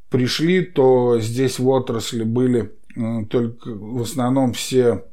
пришли, 0.09 0.65
то 0.65 1.19
здесь 1.19 1.59
в 1.59 1.67
отрасли 1.67 2.23
были 2.23 2.63
э, 2.63 2.84
только 3.29 3.69
в 3.69 4.01
основном 4.01 4.53
все 4.53 5.05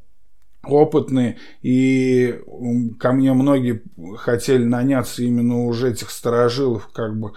опытные, 0.65 1.39
и 1.63 2.41
ко 3.01 3.13
мне 3.13 3.33
многие 3.33 3.83
хотели 4.17 4.65
наняться 4.65 5.23
именно 5.23 5.65
уже 5.65 5.91
этих 5.91 6.11
сторожилов, 6.11 6.89
как 6.93 7.19
бы, 7.19 7.33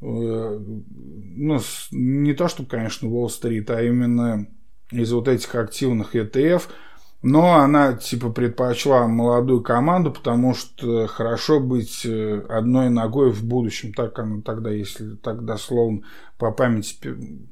ну, 0.00 1.60
не 1.90 2.34
то, 2.34 2.46
чтобы, 2.46 2.68
конечно, 2.68 3.08
Уолл-стрит, 3.08 3.68
а 3.70 3.82
именно 3.82 4.46
из 4.92 5.12
вот 5.12 5.26
этих 5.28 5.54
активных 5.56 6.14
ETF– 6.14 6.62
Но 7.20 7.56
она, 7.56 7.94
типа, 7.94 8.30
предпочла 8.30 9.08
молодую 9.08 9.60
команду, 9.60 10.12
потому 10.12 10.54
что 10.54 11.08
хорошо 11.08 11.58
быть 11.58 12.06
э, 12.06 12.44
одной 12.48 12.90
ногой 12.90 13.32
в 13.32 13.44
будущем. 13.44 13.92
Так 13.92 14.18
она 14.20 14.40
тогда, 14.40 14.70
если 14.70 15.16
так 15.16 15.44
дословно 15.44 16.02
по 16.38 16.52
памяти 16.52 16.96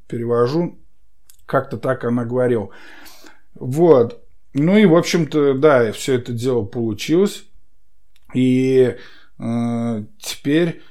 перевожу, 0.07 0.79
как-то 1.47 1.79
так 1.79 2.05
она 2.05 2.25
говорила. 2.25 2.71
Вот. 3.55 4.23
Ну 4.53 4.77
и, 4.77 4.87
в 4.87 4.95
общем-то, 4.97 5.55
да, 5.55 5.93
все 5.93 6.15
это 6.15 6.33
дело 6.33 6.65
получилось. 6.65 7.45
И 8.35 8.97
э, 9.39 10.05
теперь 10.19 10.83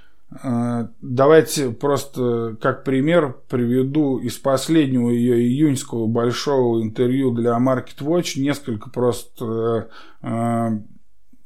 э, 0.44 0.88
давайте 1.02 1.72
просто 1.72 2.58
как 2.62 2.84
пример 2.84 3.36
приведу 3.50 4.18
из 4.20 4.38
последнего 4.38 5.10
ее 5.10 5.40
июньского 5.42 6.08
большого 6.08 6.82
интервью 6.82 7.32
для 7.32 7.58
Market 7.58 8.00
Watch 8.00 8.40
несколько 8.40 8.90
просто 8.90 9.90
э, 10.22 10.80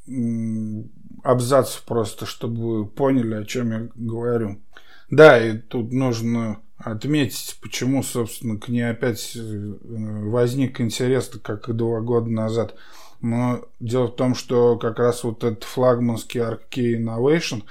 э, 0.08 0.84
абзацев 1.24 1.84
просто, 1.84 2.26
чтобы 2.26 2.80
вы 2.80 2.86
поняли, 2.86 3.36
о 3.36 3.46
чем 3.46 3.72
я 3.72 3.90
говорю. 3.96 4.62
Да, 5.10 5.44
и 5.44 5.58
тут 5.58 5.92
нужно 5.92 6.60
отметить, 6.80 7.58
почему, 7.62 8.04
собственно, 8.04 8.58
к 8.58 8.70
ней 8.70 8.90
опять 8.90 9.36
э, 9.36 9.40
возник 9.42 10.80
интерес, 10.80 11.30
как 11.44 11.70
и 11.70 11.74
два 11.74 12.00
года 12.00 12.30
назад. 12.30 12.76
Но 13.22 13.66
дело 13.80 14.08
в 14.08 14.16
том, 14.16 14.34
что 14.34 14.78
как 14.78 14.98
раз 14.98 15.24
вот 15.24 15.44
этот 15.44 15.66
флагманский 15.66 16.40
Arc 16.40 16.70
Innovation, 16.72 17.64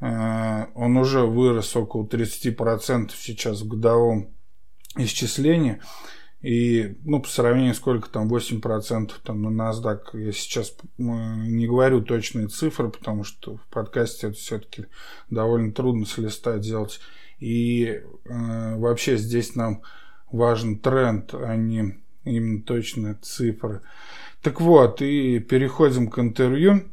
э, 0.00 0.66
он 0.74 0.96
уже 0.96 1.20
вырос 1.20 1.76
около 1.76 2.04
30% 2.06 3.12
сейчас 3.14 3.60
в 3.60 3.68
годовом 3.68 4.34
исчислении. 4.96 5.80
И, 6.42 6.96
ну, 7.04 7.20
по 7.20 7.28
сравнению, 7.28 7.74
сколько 7.74 8.08
там, 8.08 8.26
8% 8.32 9.12
там 9.22 9.42
на 9.42 9.70
NASDAQ, 9.70 10.00
я 10.14 10.32
сейчас 10.32 10.74
не 10.96 11.66
говорю 11.66 12.02
точные 12.02 12.48
цифры, 12.48 12.88
потому 12.88 13.24
что 13.24 13.58
в 13.58 13.66
подкасте 13.66 14.28
это 14.28 14.36
все-таки 14.36 14.86
довольно 15.28 15.70
трудно 15.72 16.06
с 16.06 16.16
листа 16.16 16.56
делать. 16.58 16.98
И 17.40 17.86
э, 17.86 18.76
вообще 18.76 19.16
здесь 19.16 19.56
нам 19.56 19.82
важен 20.30 20.78
тренд, 20.78 21.34
а 21.34 21.56
не 21.56 21.98
именно 22.24 22.62
точные 22.62 23.14
цифры. 23.14 23.80
Так 24.42 24.60
вот, 24.60 25.02
и 25.02 25.38
переходим 25.38 26.08
к 26.08 26.18
интервью. 26.18 26.84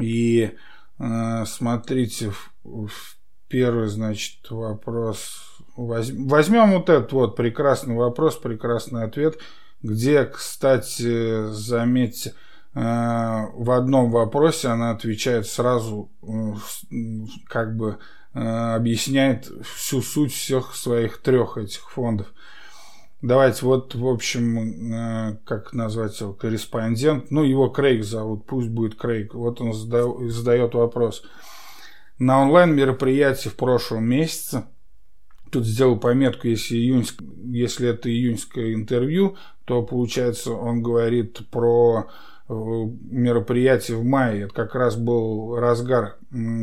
И 0.00 0.52
э, 0.98 1.44
смотрите, 1.46 2.30
в, 2.30 2.52
в 2.64 3.18
первый, 3.48 3.88
значит, 3.88 4.48
вопрос. 4.50 5.44
Возьмем 5.76 6.72
вот 6.72 6.88
этот 6.88 7.12
вот 7.12 7.36
прекрасный 7.36 7.94
вопрос, 7.94 8.36
прекрасный 8.36 9.04
ответ, 9.04 9.38
где, 9.82 10.24
кстати, 10.24 11.46
заметьте, 11.52 12.34
э, 12.74 12.80
в 12.80 13.70
одном 13.70 14.10
вопросе 14.10 14.68
она 14.68 14.90
отвечает 14.90 15.46
сразу, 15.46 16.10
э, 16.22 16.54
как 17.46 17.76
бы 17.76 17.98
объясняет 18.38 19.50
всю 19.74 20.02
суть 20.02 20.32
всех 20.32 20.74
своих 20.74 21.18
трех 21.18 21.58
этих 21.58 21.90
фондов. 21.90 22.28
Давайте 23.20 23.66
вот, 23.66 23.94
в 23.94 24.06
общем, 24.06 24.92
э, 24.92 25.38
как 25.44 25.72
назвать 25.72 26.20
его, 26.20 26.32
корреспондент, 26.32 27.30
ну, 27.30 27.42
его 27.42 27.68
Крейг 27.68 28.04
зовут, 28.04 28.46
пусть 28.46 28.68
будет 28.68 28.94
Крейг. 28.94 29.34
Вот 29.34 29.60
он 29.60 29.72
задает 29.72 30.74
вопрос. 30.74 31.24
На 32.18 32.42
онлайн-мероприятии 32.42 33.48
в 33.48 33.56
прошлом 33.56 34.04
месяце, 34.04 34.66
тут 35.50 35.64
сделал 35.64 35.98
пометку, 35.98 36.46
если, 36.46 36.76
июньск, 36.76 37.20
если 37.44 37.88
это 37.88 38.08
июньское 38.08 38.74
интервью, 38.74 39.36
то, 39.64 39.82
получается, 39.82 40.52
он 40.52 40.82
говорит 40.82 41.40
про 41.50 42.06
Э, 42.06 42.12
мероприятий 42.48 43.94
в 43.94 44.04
мае. 44.04 44.44
Это 44.44 44.54
как 44.54 44.74
раз 44.74 44.96
был 44.96 45.56
разгар 45.56 46.16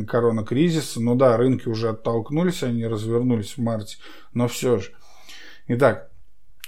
коронакризиса. 0.08 1.00
Ну 1.00 1.14
да, 1.14 1.36
рынки 1.36 1.68
уже 1.68 1.90
оттолкнулись, 1.90 2.62
они 2.62 2.86
развернулись 2.86 3.56
в 3.56 3.58
марте, 3.58 3.98
но 4.32 4.48
все 4.48 4.78
же. 4.78 4.90
Итак, 5.68 6.10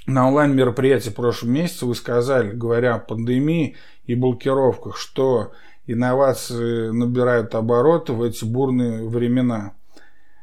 на 0.06 0.28
онлайн-мероприятии 0.28 1.10
в 1.10 1.14
прошлом 1.14 1.52
месяце 1.52 1.84
вы 1.84 1.94
сказали, 1.94 2.52
говоря 2.52 2.94
о 2.94 2.98
пандемии 2.98 3.76
и 4.04 4.14
блокировках, 4.14 4.96
что 4.96 5.52
инновации 5.86 6.90
набирают 6.90 7.54
обороты 7.54 8.12
в 8.12 8.22
эти 8.22 8.44
бурные 8.44 9.08
времена. 9.08 9.74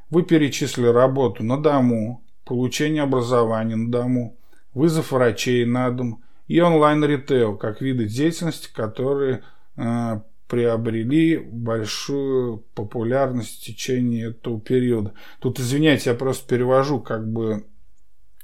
Вы 0.10 0.24
перечислили 0.24 0.88
работу 0.88 1.44
на 1.44 1.61
дому, 1.61 2.24
получение 2.46 3.03
образования 3.03 3.75
на 3.75 3.92
дому, 3.92 4.38
вызов 4.74 5.11
врачей 5.11 5.66
на 5.66 5.90
дом, 5.90 6.24
и 6.48 6.60
онлайн-ритейл 6.60 7.58
как 7.58 7.81
виды 7.81 8.05
деятельности, 8.05 8.70
которые 8.74 9.44
э, 9.77 10.20
приобрели 10.48 11.38
большую 11.38 12.60
популярность 12.75 13.62
в 13.62 13.66
течение 13.66 14.29
этого 14.29 14.60
периода. 14.60 15.14
Тут, 15.40 15.60
извиняйте, 15.60 16.12
я 16.12 16.16
просто 16.16 16.48
перевожу 16.48 17.00
как 17.00 17.27
бы 17.27 17.66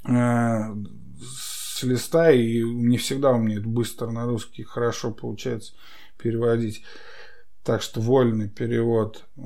э, 0.08 0.12
с 1.22 1.84
листа, 1.84 2.32
и 2.32 2.64
не 2.64 2.98
всегда 2.98 3.32
у 3.32 3.38
меня 3.38 3.60
это 3.60 3.68
быстро 3.68 4.10
на 4.10 4.26
русский 4.26 4.64
хорошо 4.64 5.12
получается 5.12 5.74
переводить. 6.18 6.84
Так 7.64 7.84
что 7.84 8.02
вольный 8.02 8.50
перевод. 8.50 9.26
Э, 9.38 9.42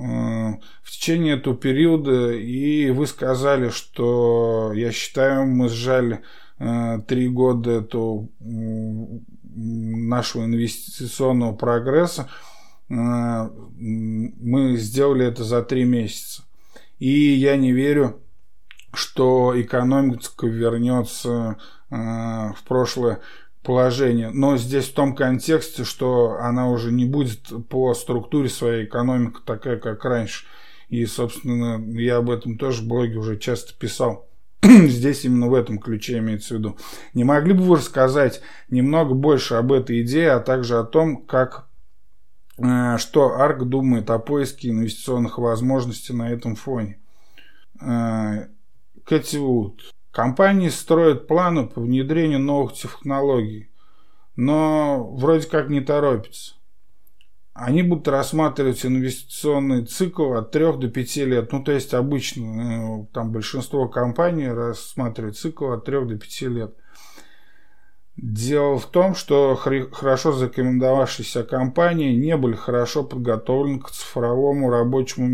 в 0.81 0.91
течение 0.91 1.35
этого 1.35 1.57
периода, 1.57 2.31
и 2.31 2.89
вы 2.91 3.05
сказали, 3.07 3.67
что 3.67 4.71
я 4.73 4.93
считаю, 4.93 5.45
мы 5.45 5.67
сжали 5.67 6.23
три 6.57 7.27
года 7.27 7.81
то 7.81 8.27
нашего 9.55 10.45
инвестиционного 10.45 11.53
прогресса 11.53 12.29
э, 12.89 12.93
мы 12.93 14.77
сделали 14.77 15.25
это 15.25 15.43
за 15.43 15.63
три 15.63 15.85
месяца. 15.85 16.43
И 16.99 17.09
я 17.09 17.57
не 17.57 17.71
верю, 17.71 18.21
что 18.93 19.53
экономика 19.59 20.47
вернется 20.47 21.57
э, 21.89 21.95
в 21.95 22.63
прошлое 22.67 23.19
положение. 23.63 24.29
Но 24.29 24.57
здесь 24.57 24.89
в 24.89 24.93
том 24.93 25.15
контексте, 25.15 25.83
что 25.83 26.37
она 26.39 26.69
уже 26.69 26.91
не 26.91 27.05
будет 27.05 27.51
по 27.69 27.93
структуре 27.93 28.49
своей 28.49 28.85
экономики 28.85 29.39
такая, 29.45 29.77
как 29.77 30.05
раньше. 30.05 30.45
И, 30.89 31.05
собственно, 31.05 31.83
я 31.99 32.17
об 32.17 32.29
этом 32.29 32.57
тоже 32.57 32.83
в 32.83 32.87
блоге 32.87 33.17
уже 33.17 33.37
часто 33.37 33.73
писал. 33.73 34.27
Здесь 34.87 35.25
именно 35.25 35.47
в 35.47 35.53
этом 35.53 35.77
ключе 35.77 36.17
имеется 36.19 36.55
в 36.55 36.57
виду. 36.57 36.77
Не 37.13 37.23
могли 37.23 37.53
бы 37.53 37.63
вы 37.63 37.75
рассказать 37.75 38.41
немного 38.69 39.13
больше 39.13 39.55
об 39.55 39.71
этой 39.71 40.01
идее, 40.01 40.31
а 40.31 40.39
также 40.39 40.79
о 40.79 40.83
том, 40.83 41.25
как 41.25 41.67
э, 42.57 42.97
что 42.97 43.35
АРК 43.35 43.63
думает 43.63 44.09
о 44.09 44.17
поиске 44.17 44.69
инвестиционных 44.69 45.37
возможностей 45.37 46.13
на 46.13 46.31
этом 46.31 46.55
фоне. 46.55 46.99
Э, 47.79 48.47
Кэти 49.05 49.37
Вуд. 49.37 49.91
Компании 50.11 50.69
строят 50.69 51.27
планы 51.27 51.67
по 51.67 51.81
внедрению 51.81 52.39
новых 52.39 52.73
технологий, 52.73 53.69
но 54.35 55.11
вроде 55.11 55.47
как 55.47 55.69
не 55.69 55.81
торопятся 55.81 56.54
они 57.55 57.83
будут 57.83 58.09
рассматривать 58.09 58.85
инвестиционный 58.85 59.85
цикл 59.85 60.33
от 60.33 60.51
3 60.51 60.73
до 60.73 60.89
5 60.89 61.15
лет. 61.17 61.51
Ну, 61.53 61.63
то 61.63 61.71
есть 61.71 61.93
обычно 61.93 62.43
э, 62.43 63.05
там 63.13 63.31
большинство 63.31 63.87
компаний 63.87 64.49
рассматривают 64.49 65.37
цикл 65.37 65.71
от 65.71 65.85
3 65.85 66.05
до 66.05 66.17
5 66.17 66.41
лет. 66.41 66.75
Дело 68.17 68.77
в 68.77 68.87
том, 68.87 69.15
что 69.15 69.55
хорошо 69.55 70.33
зарекомендовавшиеся 70.33 71.43
компании 71.43 72.15
не 72.15 72.35
были 72.35 72.55
хорошо 72.55 73.05
подготовлены 73.05 73.79
к 73.79 73.89
цифровому 73.89 74.69
рабочему 74.69 75.27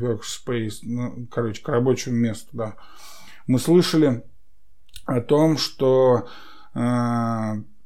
workspace, 0.00 0.78
ну, 0.82 1.26
короче, 1.30 1.62
к 1.62 1.68
рабочему 1.68 2.16
месту, 2.16 2.48
да. 2.52 2.74
Мы 3.46 3.58
слышали 3.58 4.24
о 5.04 5.20
том, 5.20 5.58
что 5.58 6.26
э, 6.74 6.78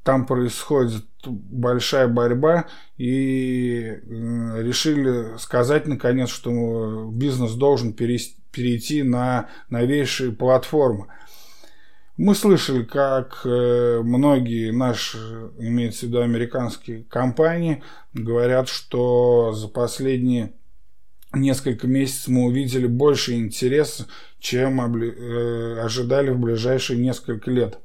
там 0.05 0.27
происходит 0.27 1.07
большая 1.27 2.09
борьба 2.09 2.67
и 2.97 3.99
решили 4.07 5.37
сказать 5.39 5.87
наконец, 5.87 6.29
что 6.29 7.11
бизнес 7.13 7.55
должен 7.55 7.93
перейти 7.93 9.03
на 9.03 9.49
новейшие 9.69 10.33
платформы. 10.33 11.09
Мы 12.19 12.35
слышали, 12.35 12.85
как 12.85 13.41
э, 13.45 14.01
многие 14.05 14.71
наши, 14.71 15.19
имеется 15.59 16.01
в 16.01 16.09
виду 16.09 16.21
американские 16.21 17.05
компании, 17.05 17.83
говорят, 18.13 18.69
что 18.69 19.53
за 19.53 19.67
последние 19.69 20.53
несколько 21.33 21.87
месяцев 21.87 22.29
мы 22.29 22.45
увидели 22.45 22.87
больше 22.87 23.35
интереса, 23.35 24.07
чем 24.39 24.81
э, 24.81 25.81
ожидали 25.81 26.31
в 26.31 26.39
ближайшие 26.39 26.99
несколько 26.99 27.51
лет. 27.51 27.79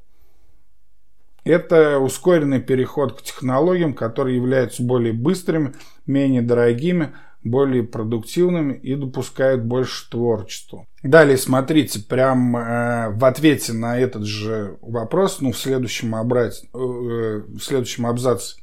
Это 1.44 1.98
ускоренный 1.98 2.60
переход 2.60 3.18
к 3.18 3.22
технологиям, 3.22 3.94
которые 3.94 4.36
являются 4.36 4.82
более 4.82 5.12
быстрыми, 5.12 5.74
менее 6.06 6.42
дорогими, 6.42 7.14
более 7.42 7.84
продуктивными 7.84 8.74
и 8.74 8.94
допускают 8.94 9.62
больше 9.62 10.10
творчества. 10.10 10.86
Далее 11.02 11.36
смотрите, 11.36 12.00
прям 12.00 12.56
э, 12.56 13.10
в 13.10 13.24
ответе 13.24 13.72
на 13.72 13.98
этот 13.98 14.24
же 14.24 14.78
вопрос, 14.82 15.40
ну 15.40 15.52
в 15.52 15.58
следующем, 15.58 16.14
обрать, 16.14 16.64
э, 16.64 16.76
в 16.76 17.60
следующем 17.60 18.06
абзаце, 18.06 18.56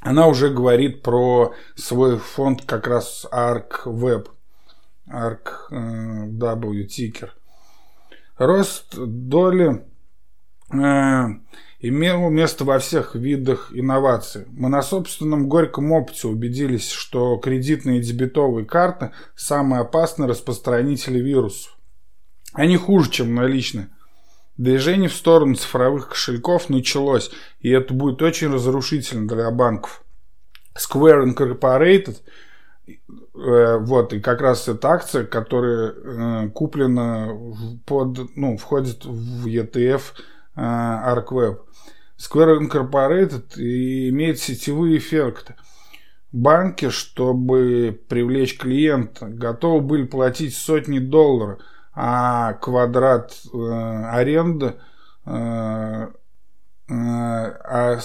она 0.00 0.26
уже 0.26 0.48
говорит 0.48 1.02
про 1.02 1.54
свой 1.74 2.18
фонд 2.18 2.64
как 2.64 2.86
раз 2.86 3.26
ARC 3.30 3.84
Web, 3.84 4.28
ARC 5.08 5.48
э, 5.70 6.86
Ticker. 6.86 7.30
Рост 8.38 8.96
доли 8.96 9.84
э, 10.72 11.24
имел 11.80 12.30
место 12.30 12.64
во 12.64 12.78
всех 12.78 13.14
видах 13.14 13.70
инноваций. 13.72 14.46
Мы 14.52 14.68
на 14.68 14.82
собственном 14.82 15.48
горьком 15.48 15.92
опыте 15.92 16.28
убедились, 16.28 16.90
что 16.90 17.36
кредитные 17.38 17.98
и 17.98 18.02
дебетовые 18.02 18.66
карты– 18.66 19.12
самые 19.34 19.80
опасные 19.80 20.28
распространители 20.28 21.18
вирусов. 21.18 21.76
Они 22.52 22.76
хуже, 22.76 23.10
чем 23.10 23.34
наличные. 23.34 23.88
Движение 24.56 25.08
в 25.08 25.14
сторону 25.14 25.54
цифровых 25.54 26.10
кошельков 26.10 26.68
началось, 26.68 27.30
и 27.60 27.70
это 27.70 27.94
будет 27.94 28.20
очень 28.20 28.52
разрушительно 28.52 29.26
для 29.26 29.50
банков. 29.50 30.04
Square 30.76 31.24
Incorporated– 31.24 32.16
Э, 33.34 33.78
вот, 33.78 34.12
и 34.12 34.20
как 34.20 34.40
раз 34.40 34.68
эта 34.68 34.88
акция, 34.88 35.24
которая 35.24 35.92
э, 35.92 36.48
куплена 36.50 37.30
под, 37.86 38.36
ну, 38.36 38.56
входит 38.56 39.04
в 39.04 39.46
ETF 39.46 40.02
ArcWeb. 40.56 41.60
Square 42.18 42.60
Incorporated 42.60 43.56
имеет 43.56 44.38
сетевые 44.38 44.98
эффекты. 44.98 45.54
Банки, 46.32 46.90
чтобы 46.90 48.00
привлечь 48.08 48.58
клиента, 48.58 49.26
готовы 49.26 49.80
были 49.80 50.04
платить 50.04 50.54
сотни 50.54 50.98
долларов, 50.98 51.60
а 51.92 52.52
квадрат 52.54 53.36
э, 53.52 53.58
аренды, 54.12 54.76
э, 55.26 55.30
э, 55.30 56.92
а 56.92 57.98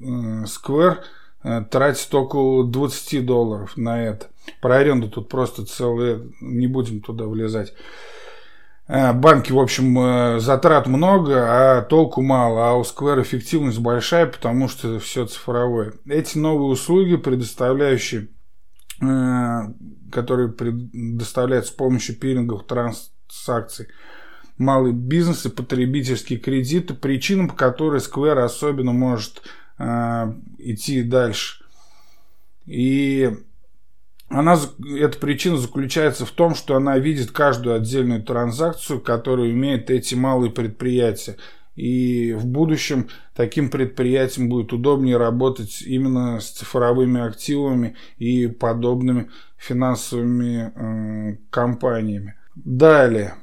Square 0.00 1.04
Э, 1.44 1.62
тратит 1.68 2.14
около 2.14 2.64
20 2.64 3.26
долларов 3.26 3.76
на 3.76 4.00
это. 4.00 4.26
Про 4.60 4.76
аренду 4.76 5.08
тут 5.08 5.28
просто 5.28 5.64
целые, 5.66 6.30
не 6.40 6.66
будем 6.66 7.00
туда 7.00 7.24
влезать. 7.26 7.74
Э, 8.92 9.14
банки, 9.14 9.50
в 9.52 9.58
общем, 9.58 9.98
э, 9.98 10.38
затрат 10.38 10.86
много, 10.86 11.46
а 11.48 11.80
толку 11.80 12.20
мало, 12.20 12.68
а 12.68 12.74
у 12.74 12.82
Square 12.82 13.22
эффективность 13.22 13.78
большая, 13.78 14.26
потому 14.26 14.68
что 14.68 14.98
все 14.98 15.24
цифровое. 15.24 15.94
Эти 16.04 16.36
новые 16.36 16.68
услуги, 16.68 17.16
предоставляющие, 17.16 18.28
которые 18.98 20.50
предоставляют 20.50 21.66
с 21.66 21.70
помощью 21.70 22.16
пилингов 22.16 22.66
транзакций, 22.66 23.88
малый 24.58 24.92
бизнес 24.92 25.46
и 25.46 25.48
потребительские 25.48 26.38
кредиты, 26.38 26.92
причинам, 26.92 27.48
по 27.48 27.54
которой 27.54 27.98
Square 27.98 28.44
особенно 28.44 28.92
может 28.92 29.42
э, 29.78 30.34
идти 30.58 31.02
дальше. 31.02 31.64
И 32.66 33.38
она, 34.32 34.58
эта 34.98 35.18
причина 35.18 35.56
заключается 35.56 36.26
в 36.26 36.30
том, 36.30 36.54
что 36.54 36.76
она 36.76 36.98
видит 36.98 37.30
каждую 37.30 37.76
отдельную 37.76 38.22
транзакцию, 38.22 39.00
которую 39.00 39.52
имеют 39.52 39.90
эти 39.90 40.14
малые 40.14 40.50
предприятия. 40.50 41.36
И 41.74 42.34
в 42.34 42.46
будущем 42.46 43.08
таким 43.34 43.70
предприятиям 43.70 44.48
будет 44.48 44.72
удобнее 44.72 45.16
работать 45.16 45.82
именно 45.82 46.38
с 46.40 46.50
цифровыми 46.50 47.20
активами 47.20 47.96
и 48.18 48.46
подобными 48.46 49.30
финансовыми 49.56 50.72
э, 50.74 51.36
компаниями. 51.50 52.34
Далее. 52.54 53.34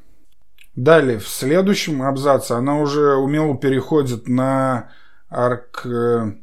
Далее, 0.76 1.18
в 1.20 1.28
следующем 1.28 2.04
абзаце 2.04 2.54
она 2.54 2.80
уже 2.80 3.16
умело 3.16 3.58
переходит 3.58 4.28
на 4.28 4.92
Arc 5.32 6.36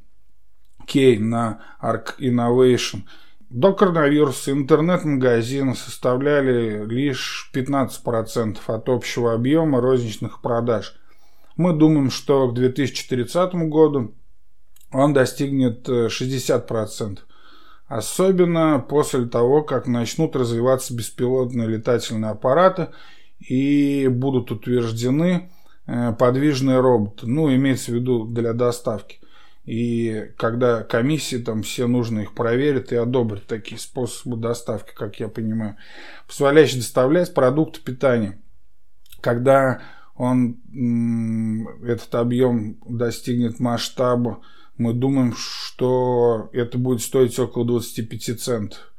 Key, 0.87 1.19
на 1.19 1.61
Arc 1.81 2.19
Innovation. 2.19 3.03
До 3.49 3.73
коронавируса 3.73 4.51
интернет-магазины 4.51 5.75
составляли 5.75 6.85
лишь 6.85 7.51
15% 7.55 8.59
от 8.67 8.89
общего 8.89 9.35
объема 9.35 9.81
розничных 9.81 10.41
продаж. 10.41 10.97
Мы 11.57 11.73
думаем, 11.73 12.11
что 12.11 12.49
к 12.49 12.55
2030 12.55 13.55
году 13.69 14.15
он 14.93 15.13
достигнет 15.13 15.89
60%. 15.89 17.19
Особенно 17.87 18.81
после 18.81 19.27
того, 19.27 19.63
как 19.63 19.87
начнут 19.87 20.35
развиваться 20.35 20.95
беспилотные 20.95 21.69
летательные 21.69 22.33
аппараты 22.33 22.89
и 23.39 24.09
будут 24.09 24.51
утверждены 24.51 25.51
Э, 25.87 26.13
подвижные 26.13 26.81
роботы, 26.81 27.27
ну, 27.27 27.53
имеется 27.55 27.93
в 27.93 27.95
виду 27.95 28.25
для 28.25 28.53
доставки. 28.53 29.21
И 29.67 30.31
когда 30.37 30.85
комиссии 30.85 31.39
там 31.39 31.63
все 31.65 31.89
нужно 31.89 32.21
их 32.21 32.35
проверят 32.35 32.93
и 32.93 32.97
одобрят 32.97 33.47
такие 33.47 33.81
способы 33.81 34.37
доставки, 34.37 34.95
как 34.95 35.19
я 35.19 35.29
понимаю, 35.29 35.77
позволяющие 36.29 36.79
доставлять 36.79 37.35
продукты 37.35 37.81
питания. 37.81 38.41
Когда 39.21 39.83
он, 40.15 40.61
этот 41.85 42.15
объем 42.15 42.79
достигнет 42.89 43.59
масштаба, 43.59 44.41
мы 44.79 44.93
думаем, 44.95 45.35
что 45.37 46.49
это 46.53 46.79
будет 46.79 47.03
стоить 47.03 47.37
около 47.39 47.67
25 47.67 48.41
центов. 48.41 48.93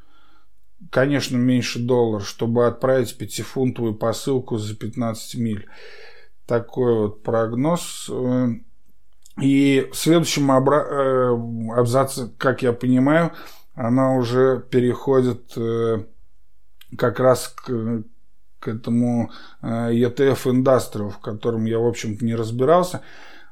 Конечно, 0.91 1.38
меньше 1.38 1.80
доллара, 1.80 2.21
чтобы 2.21 2.67
отправить 2.67 3.17
пятифунтовую 3.17 3.95
посылку 3.95 4.58
за 4.58 4.75
15 4.75 5.36
миль 5.36 5.65
такой 6.45 6.93
вот 6.93 7.23
прогноз. 7.23 8.12
Э, 9.38 9.43
и 9.43 9.89
в 9.91 9.95
следующем 9.95 10.52
э, 10.52 11.80
абзаце, 11.80 12.30
как 12.38 12.62
я 12.62 12.73
понимаю, 12.73 13.32
она 13.76 14.15
уже 14.15 14.63
переходит 14.69 15.54
э, 15.56 16.04
как 16.97 17.19
раз 17.19 17.50
к, 17.50 18.04
к 18.60 18.67
этому 18.67 19.32
ETF 19.62 20.45
Industrial, 20.45 21.10
в 21.10 21.19
котором 21.19 21.65
я, 21.65 21.80
в 21.80 21.86
общем-то, 21.86 22.26
не 22.26 22.36
разбирался, 22.36 23.02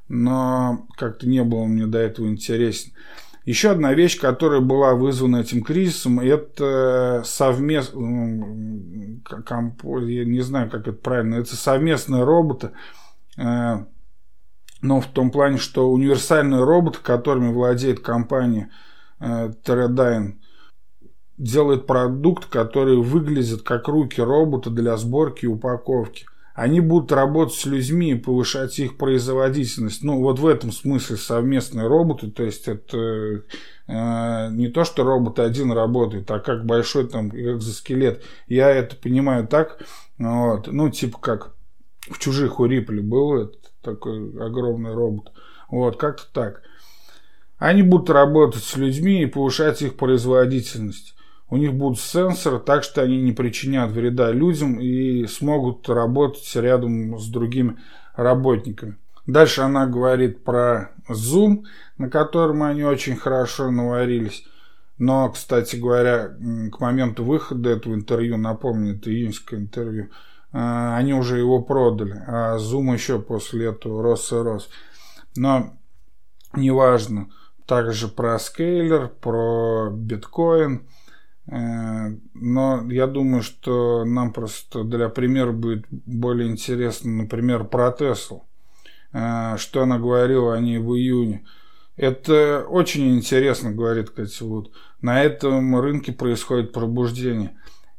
но 0.08 0.88
как-то 0.98 1.28
не 1.28 1.44
было 1.44 1.66
мне 1.66 1.86
до 1.86 2.00
этого 2.00 2.28
интересно. 2.28 2.94
Еще 3.46 3.70
одна 3.70 3.94
вещь, 3.94 4.20
которая 4.20 4.60
была 4.60 4.96
вызвана 4.96 5.38
этим 5.38 5.64
кризисом, 5.64 6.20
это 6.20 7.22
совместно, 7.26 8.00
я 10.08 10.26
не 10.26 10.42
знаю, 10.42 10.72
как 10.72 10.88
это 10.88 10.94
правильно, 10.94 11.36
это 11.36 11.56
совместные 11.56 12.24
роботы, 12.24 12.72
э, 13.38 13.86
но 14.86 15.02
в 15.02 15.08
том 15.08 15.32
плане, 15.32 15.58
что 15.58 15.90
универсальные 15.90 16.64
роботы, 16.64 17.00
которыми 17.02 17.52
владеет 17.52 18.00
компания 18.00 18.70
э, 19.20 19.52
Teradyne, 19.64 20.36
делает 21.38 21.88
продукт, 21.88 22.46
который 22.46 22.98
выглядит 22.98 23.64
как 23.64 23.88
руки 23.88 24.22
робота 24.22 24.70
для 24.70 24.96
сборки 24.96 25.46
и 25.46 25.50
упаковки 25.50 26.26
они 26.56 26.80
будут 26.80 27.12
работать 27.12 27.54
с 27.54 27.66
людьми 27.66 28.12
и 28.12 28.16
повышать 28.16 28.80
их 28.80 28.96
производительность. 28.96 30.04
Ну, 30.04 30.22
вот 30.22 30.40
в 30.40 30.48
этом 30.48 30.72
смысле 30.72 31.18
совместные 31.18 31.88
роботы, 31.88 32.32
то 32.32 32.44
есть 32.44 32.70
это 32.70 33.44
э, 33.88 34.50
не 34.52 34.70
то, 34.70 34.86
что 34.86 35.04
робот 35.04 35.40
один 35.40 35.74
работает, 35.74 36.32
а 36.32 36.40
как 36.40 36.66
большой 36.66 37.10
там 37.10 37.28
экзоскелет. 37.28 38.24
Я 38.48 38.70
это 38.70 38.96
понимаю 38.96 39.46
так, 39.50 39.82
вот, 40.18 40.68
ну, 40.68 40.90
типа 40.90 41.20
как 41.20 41.56
в 42.10 42.20
«Чужих» 42.20 42.62
у 42.62 42.66
Рипли 42.66 43.02
был 43.02 43.36
этот 43.36 43.65
такой 43.86 44.32
огромный 44.44 44.94
робот. 44.94 45.32
Вот, 45.70 45.98
как-то 45.98 46.26
так. 46.34 46.62
Они 47.58 47.84
будут 47.84 48.10
работать 48.10 48.64
с 48.64 48.76
людьми 48.76 49.22
и 49.22 49.28
повышать 49.28 49.82
их 49.82 49.96
производительность 49.96 51.16
у 51.50 51.58
них 51.58 51.74
будут 51.74 52.00
сенсоры, 52.00 52.60
так 52.60 52.84
что 52.84 53.02
они 53.02 53.22
не 53.22 53.32
причинят 53.32 53.92
вреда 53.92 54.32
людям 54.32 54.80
и 54.80 55.26
смогут 55.28 55.88
работать 55.90 56.56
рядом 56.56 57.20
с 57.20 57.28
другими 57.28 57.78
работниками. 58.16 58.98
Дальше 59.28 59.62
она 59.62 59.86
говорит 59.88 60.44
про 60.44 60.92
Zoom, 61.10 61.64
на 61.98 62.10
котором 62.10 62.64
они 62.64 62.84
очень 62.84 63.16
хорошо 63.16 63.72
наварились. 63.72 64.46
Но, 64.98 65.30
кстати 65.30 65.76
говоря, 65.76 66.30
к 66.72 66.80
моменту 66.80 67.24
выхода 67.24 67.72
этого 67.72 67.96
интервью, 67.96 68.38
напомню, 68.38 68.96
это 68.96 69.12
июньское 69.12 69.60
интервью, 69.60 70.10
они 70.58 71.14
уже 71.14 71.38
его 71.38 71.62
продали, 71.62 72.24
а 72.28 72.58
Zoom 72.58 72.94
еще 72.94 73.20
после 73.20 73.68
этого 73.68 74.02
рос 74.02 74.32
и 74.32 74.36
рос. 74.36 74.70
Но 75.36 75.74
неважно, 76.56 77.30
также 77.66 78.08
про 78.08 78.40
скейлер, 78.40 79.10
про 79.10 79.90
биткоин– 79.92 80.88
Э, 81.48 82.10
но 82.34 82.92
я 82.92 83.08
думаю, 83.08 83.44
что 83.44 84.04
нам 84.06 84.34
просто 84.34 84.84
для 84.84 85.10
примера 85.10 85.52
будет 85.52 85.86
более 85.90 86.50
интересно, 86.50 87.12
например, 87.12 87.66
про 87.66 87.92
Теслу. 87.92 88.48
Э, 89.14 89.56
что 89.58 89.84
она 89.84 90.00
говорила 90.00 90.54
о 90.54 90.60
ней 90.60 90.80
в 90.80 90.96
июне. 90.96 91.46
Это 91.96 92.66
очень 92.68 93.16
интересно, 93.16 93.72
говорит 93.72 94.10
Кэти 94.10 94.44
Вуд. 94.44 94.72
На 95.02 95.24
этом 95.24 95.80
рынке 95.80 96.12
происходит 96.12 96.74
пробуждение. 96.74 97.56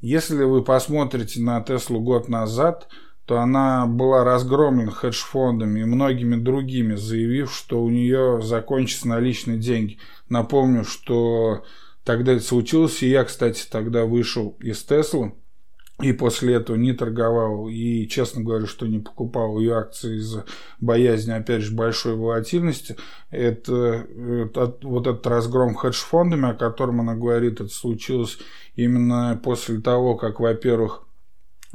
Если 0.08 0.44
вы 0.44 0.62
посмотрите 0.62 1.40
на 1.40 1.60
Теслу 1.60 1.98
год 1.98 2.28
назад, 2.28 2.86
то 3.24 3.40
она 3.40 3.86
была 3.86 4.22
разгромлена 4.22 4.92
хедж-фондами 4.92 5.80
и 5.80 5.84
многими 5.84 6.36
другими, 6.36 6.94
заявив, 6.94 7.52
что 7.52 7.82
у 7.82 7.90
нее 7.90 8.40
закончатся 8.40 9.08
наличные 9.08 9.58
деньги. 9.58 9.98
Напомню, 10.28 10.84
что 10.84 11.64
тогда 12.04 12.34
это 12.34 12.44
случилось, 12.44 13.02
и 13.02 13.08
я, 13.08 13.24
кстати, 13.24 13.66
тогда 13.68 14.04
вышел 14.04 14.56
из 14.60 14.84
Теслы 14.84 15.34
и 16.00 16.12
после 16.12 16.54
этого 16.54 16.76
не 16.76 16.92
торговал 16.92 17.68
и, 17.68 18.06
честно 18.06 18.42
говоря, 18.42 18.66
что 18.66 18.86
не 18.86 18.98
покупал 18.98 19.58
ее 19.58 19.78
акции 19.78 20.18
из-за 20.18 20.44
боязни, 20.78 21.32
опять 21.32 21.62
же, 21.62 21.74
большой 21.74 22.16
волатильности. 22.16 22.96
Это, 23.30 24.06
это 24.06 24.76
вот 24.82 25.06
этот 25.06 25.26
разгром 25.26 25.74
хедж-фондами, 25.74 26.50
о 26.50 26.54
котором 26.54 27.00
она 27.00 27.14
говорит, 27.14 27.60
это 27.60 27.70
случилось 27.70 28.38
именно 28.74 29.40
после 29.42 29.80
того, 29.80 30.16
как, 30.16 30.38
во-первых, 30.38 31.06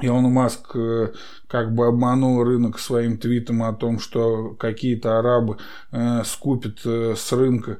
Илон 0.01 0.31
Маск 0.31 0.75
э, 0.75 1.13
как 1.47 1.73
бы 1.73 1.87
обманул 1.87 2.43
рынок 2.43 2.79
своим 2.79 3.17
твитом 3.17 3.63
о 3.63 3.73
том, 3.73 3.99
что 3.99 4.55
какие-то 4.55 5.19
арабы 5.19 5.57
э, 5.91 6.23
скупят 6.25 6.79
э, 6.85 7.15
с 7.17 7.31
рынка 7.31 7.79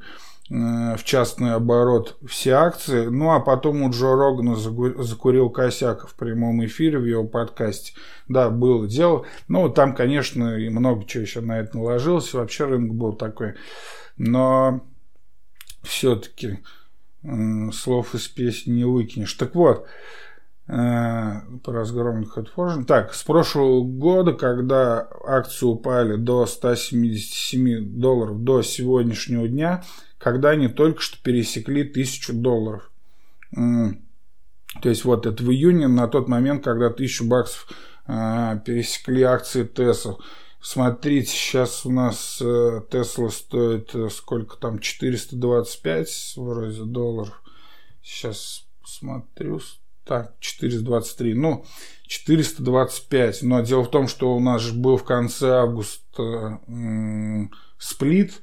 в 0.52 1.04
частный 1.06 1.54
оборот 1.54 2.18
все 2.28 2.52
акции. 2.56 3.06
Ну, 3.06 3.32
а 3.32 3.40
потом 3.40 3.84
у 3.84 3.90
Джо 3.90 4.18
Рогана 4.18 4.58
закурил 4.58 5.50
косяк 5.50 6.10
в 6.10 6.16
прямом 6.16 6.66
эфире 6.66 7.00
в 7.00 7.06
его 7.06 7.24
подкасте. 7.24 7.94
Да, 8.28 8.50
было 8.50 8.86
дело. 8.86 9.26
Ну, 9.48 9.70
там, 9.70 9.96
конечно, 9.96 10.58
и 10.58 10.68
много 10.68 11.06
чего 11.06 11.22
еще 11.22 11.40
на 11.40 11.60
это 11.60 11.78
наложилось. 11.78 12.34
Вообще 12.34 12.66
рынок 12.66 12.94
был 12.96 13.14
такой. 13.14 13.54
Но 14.18 14.86
все-таки 15.84 16.60
э, 17.24 17.72
слов 17.72 18.14
из 18.14 18.28
песни 18.28 18.72
не 18.72 18.84
выкинешь. 18.84 19.34
Так 19.36 19.56
вот, 19.56 19.86
э, 20.68 21.32
по 21.64 21.72
разгромных 21.72 22.38
отфоржен. 22.38 22.84
Так, 22.84 23.14
с 23.14 23.24
прошлого 23.24 23.84
года, 23.86 24.34
когда 24.34 25.08
акции 25.26 25.66
упали 25.66 26.18
до 26.18 26.46
177 26.46 28.02
долларов 28.02 28.44
до 28.44 28.62
сегодняшнего 28.64 29.48
дня, 29.48 29.82
когда 30.22 30.52
они 30.52 30.68
только 30.68 31.02
что 31.02 31.18
пересекли 31.22 31.84
тысячу 31.84 32.34
долларов. 32.34 32.92
То 33.52 34.90
есть 34.90 35.04
вот 35.04 35.26
это 35.26 35.44
в 35.44 35.52
июне, 35.52 35.88
на 35.88 36.08
тот 36.08 36.28
момент, 36.28 36.64
когда 36.64 36.90
тысячу 36.90 37.26
баксов 37.26 37.68
а, 38.06 38.58
пересекли 38.58 39.24
акции 39.24 39.68
Tesla. 39.68 40.18
Смотрите, 40.62 41.30
сейчас 41.30 41.86
у 41.86 41.92
нас 41.92 42.40
Tesla 42.40 43.32
стоит 43.32 43.96
э, 43.96 44.10
сколько 44.10 44.58
там, 44.58 44.78
425 44.80 46.34
вроде 46.38 46.84
долларов. 46.84 47.42
Сейчас 48.04 48.68
смотрю, 48.86 49.60
так, 50.06 50.36
423, 50.40 51.34
ну, 51.34 51.66
425. 52.06 53.42
Но 53.42 53.62
дело 53.62 53.84
в 53.84 53.90
том, 53.90 54.08
что 54.08 54.36
у 54.36 54.40
нас 54.40 54.62
же 54.62 54.74
был 54.74 54.98
в 54.98 55.04
конце 55.04 55.50
августа 55.50 56.62
сплит, 57.80 58.42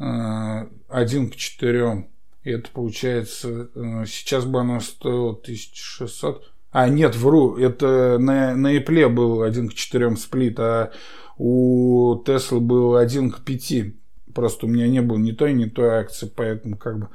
один 0.00 1.30
к 1.30 1.36
четырем. 1.36 2.08
И 2.42 2.50
это 2.50 2.70
получается, 2.70 3.68
э, 3.74 4.04
сейчас 4.06 4.46
бы 4.46 4.60
оно 4.60 4.80
стоило 4.80 5.32
1600. 5.32 6.52
А, 6.72 6.88
нет, 6.88 7.14
вру, 7.16 7.56
это 7.56 8.16
на, 8.18 8.56
на 8.56 8.76
Apple 8.76 9.08
был 9.08 9.42
один 9.42 9.68
к 9.68 9.74
четырем 9.74 10.16
сплит, 10.16 10.58
а 10.58 10.90
у 11.36 12.22
Tesla 12.24 12.60
был 12.60 12.96
один 12.96 13.30
к 13.30 13.44
пяти. 13.44 14.00
Просто 14.34 14.66
у 14.66 14.68
меня 14.68 14.88
не 14.88 15.02
было 15.02 15.18
ни 15.18 15.32
той, 15.32 15.52
ни 15.52 15.66
той 15.66 15.98
акции, 15.98 16.32
поэтому 16.34 16.76
как 16.78 16.98
бы... 16.98 17.08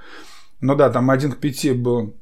Ну 0.61 0.75
да, 0.75 0.89
там 0.89 1.09
один 1.09 1.31
к 1.31 1.39
пяти 1.39 1.71
был 1.71 2.15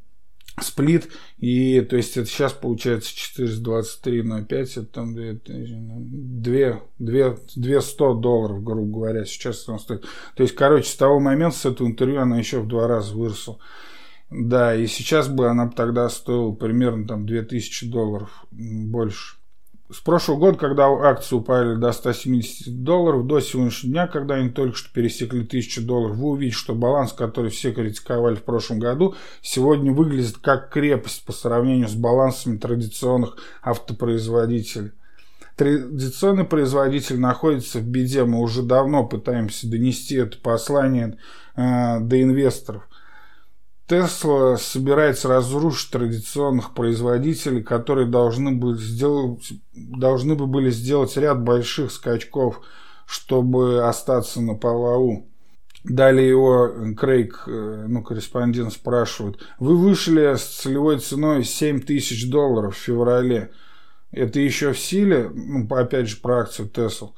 сплит, 0.61 1.09
и 1.37 1.81
то 1.81 1.95
есть 1.95 2.15
это 2.17 2.27
сейчас 2.27 2.53
получается 2.53 3.15
423 3.15 4.21
на 4.23 4.43
5, 4.43 4.77
это 4.77 4.85
там 4.85 5.15
2, 5.15 5.33
2, 5.43 6.81
2, 6.99 7.37
200 7.55 8.21
долларов, 8.21 8.63
грубо 8.63 8.99
говоря, 8.99 9.25
сейчас 9.25 9.67
он 9.67 9.79
стоит. 9.79 10.05
То 10.35 10.43
есть, 10.43 10.55
короче, 10.55 10.87
с 10.89 10.95
того 10.95 11.19
момента, 11.19 11.57
с 11.57 11.65
этого 11.65 11.87
интервью 11.87 12.21
она 12.21 12.37
еще 12.37 12.59
в 12.59 12.67
два 12.67 12.87
раза 12.87 13.15
выросла. 13.15 13.57
Да, 14.29 14.75
и 14.75 14.87
сейчас 14.87 15.27
бы 15.27 15.47
она 15.47 15.69
тогда 15.69 16.09
стоила 16.09 16.51
примерно 16.53 17.07
там 17.07 17.25
2000 17.25 17.87
долларов 17.87 18.45
больше 18.51 19.37
с 19.93 19.99
прошлого 19.99 20.39
года, 20.39 20.57
когда 20.57 20.87
акции 20.87 21.35
упали 21.35 21.75
до 21.75 21.91
170 21.91 22.83
долларов, 22.83 23.27
до 23.27 23.39
сегодняшнего 23.39 23.93
дня, 23.93 24.07
когда 24.07 24.35
они 24.35 24.49
только 24.49 24.75
что 24.75 24.91
пересекли 24.91 25.41
1000 25.41 25.81
долларов, 25.81 26.17
вы 26.17 26.29
увидите, 26.29 26.57
что 26.57 26.73
баланс, 26.73 27.13
который 27.13 27.51
все 27.51 27.71
критиковали 27.71 28.35
в 28.35 28.43
прошлом 28.43 28.79
году, 28.79 29.15
сегодня 29.41 29.91
выглядит 29.91 30.37
как 30.37 30.69
крепость 30.71 31.23
по 31.25 31.31
сравнению 31.31 31.87
с 31.87 31.93
балансами 31.93 32.57
традиционных 32.57 33.37
автопроизводителей. 33.61 34.91
Традиционный 35.55 36.45
производитель 36.45 37.19
находится 37.19 37.77
в 37.77 37.83
беде. 37.83 38.23
Мы 38.23 38.39
уже 38.39 38.63
давно 38.63 39.05
пытаемся 39.05 39.69
донести 39.69 40.15
это 40.15 40.39
послание 40.39 41.19
э, 41.55 41.99
до 41.99 42.19
инвесторов. 42.19 42.87
Тесла 43.87 44.57
собирается 44.57 45.27
разрушить 45.27 45.91
традиционных 45.91 46.73
производителей, 46.73 47.61
которые 47.61 48.07
должны, 48.07 48.51
были 48.53 48.77
сделать, 48.77 49.53
должны 49.73 50.35
бы 50.35 50.47
были 50.47 50.69
сделать 50.69 51.17
ряд 51.17 51.41
больших 51.41 51.91
скачков, 51.91 52.61
чтобы 53.05 53.85
остаться 53.85 54.41
на 54.41 54.55
плаву. 54.55 55.27
Далее 55.83 56.29
его 56.29 56.71
Крейг, 56.95 57.43
э, 57.45 57.85
ну, 57.89 58.03
корреспондент 58.03 58.71
спрашивает, 58.71 59.39
вы 59.59 59.77
вышли 59.77 60.33
с 60.33 60.61
целевой 60.61 60.99
ценой 60.99 61.43
7 61.43 61.81
тысяч 61.81 62.29
долларов 62.29 62.77
в 62.77 62.79
феврале. 62.79 63.51
Это 64.11 64.39
еще 64.39 64.71
в 64.71 64.79
силе? 64.79 65.29
Ну, 65.33 65.67
опять 65.75 66.07
же, 66.07 66.17
про 66.17 66.39
акцию 66.39 66.69
Tesla. 66.69 67.09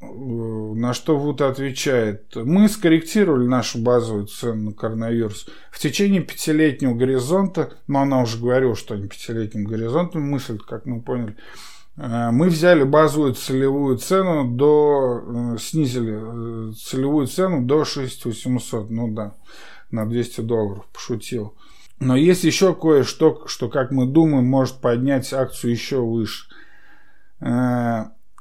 Э, 0.00 0.06
на 0.06 0.92
что 0.92 1.16
Вуд 1.16 1.40
отвечает, 1.40 2.36
мы 2.36 2.68
скорректировали 2.68 3.46
нашу 3.46 3.78
базовую 3.78 4.26
цену 4.26 4.70
на 4.70 4.72
коронавирус. 4.72 5.46
В 5.70 5.78
течение 5.78 6.20
пятилетнего 6.20 6.94
горизонта, 6.94 7.72
но 7.86 8.02
она 8.02 8.20
уже 8.20 8.38
говорила, 8.38 8.76
что 8.76 8.94
они 8.94 9.08
пятилетним 9.08 9.64
горизонтом 9.64 10.22
мыслят, 10.22 10.62
как 10.62 10.84
мы 10.84 11.00
поняли, 11.00 11.36
э, 11.96 12.30
мы 12.30 12.48
взяли 12.48 12.82
базовую 12.82 13.34
целевую 13.34 13.96
цену 13.96 14.44
до, 14.44 15.54
э, 15.54 15.58
снизили 15.58 16.74
целевую 16.74 17.26
цену 17.26 17.62
до 17.62 17.86
6800, 17.86 18.90
ну 18.90 19.10
да, 19.14 19.34
на 19.90 20.04
200 20.04 20.42
долларов, 20.42 20.86
пошутил. 20.92 21.54
Но 22.00 22.14
есть 22.14 22.44
еще 22.44 22.74
кое-что, 22.74 23.44
что, 23.46 23.70
как 23.70 23.90
мы 23.90 24.04
думаем, 24.04 24.44
может 24.44 24.82
поднять 24.82 25.32
акцию 25.32 25.70
еще 25.70 26.02
выше. 26.02 26.50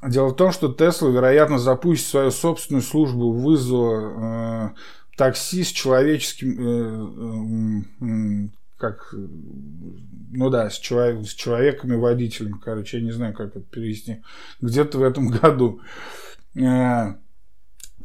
Дело 0.03 0.29
в 0.29 0.35
том, 0.35 0.51
что 0.51 0.71
Тесла, 0.71 1.09
вероятно, 1.09 1.57
запустит 1.57 2.07
свою 2.07 2.31
собственную 2.31 2.81
службу 2.81 3.31
вызова 3.31 4.73
э, 4.73 5.17
такси 5.17 5.63
с 5.63 5.69
человеческим, 5.69 6.59
э, 6.59 7.85
э, 8.01 8.49
как, 8.77 9.13
ну 9.13 10.49
да, 10.49 10.69
с, 10.69 10.77
человек, 10.77 11.25
с 11.25 11.33
человеками 11.33 11.95
водителем, 11.95 12.59
короче, 12.59 12.97
я 12.97 13.03
не 13.03 13.11
знаю, 13.11 13.33
как 13.33 13.55
это 13.55 13.61
перевести, 13.61 14.21
где-то 14.61 14.99
в 14.99 15.03
этом 15.03 15.27
году. 15.41 15.81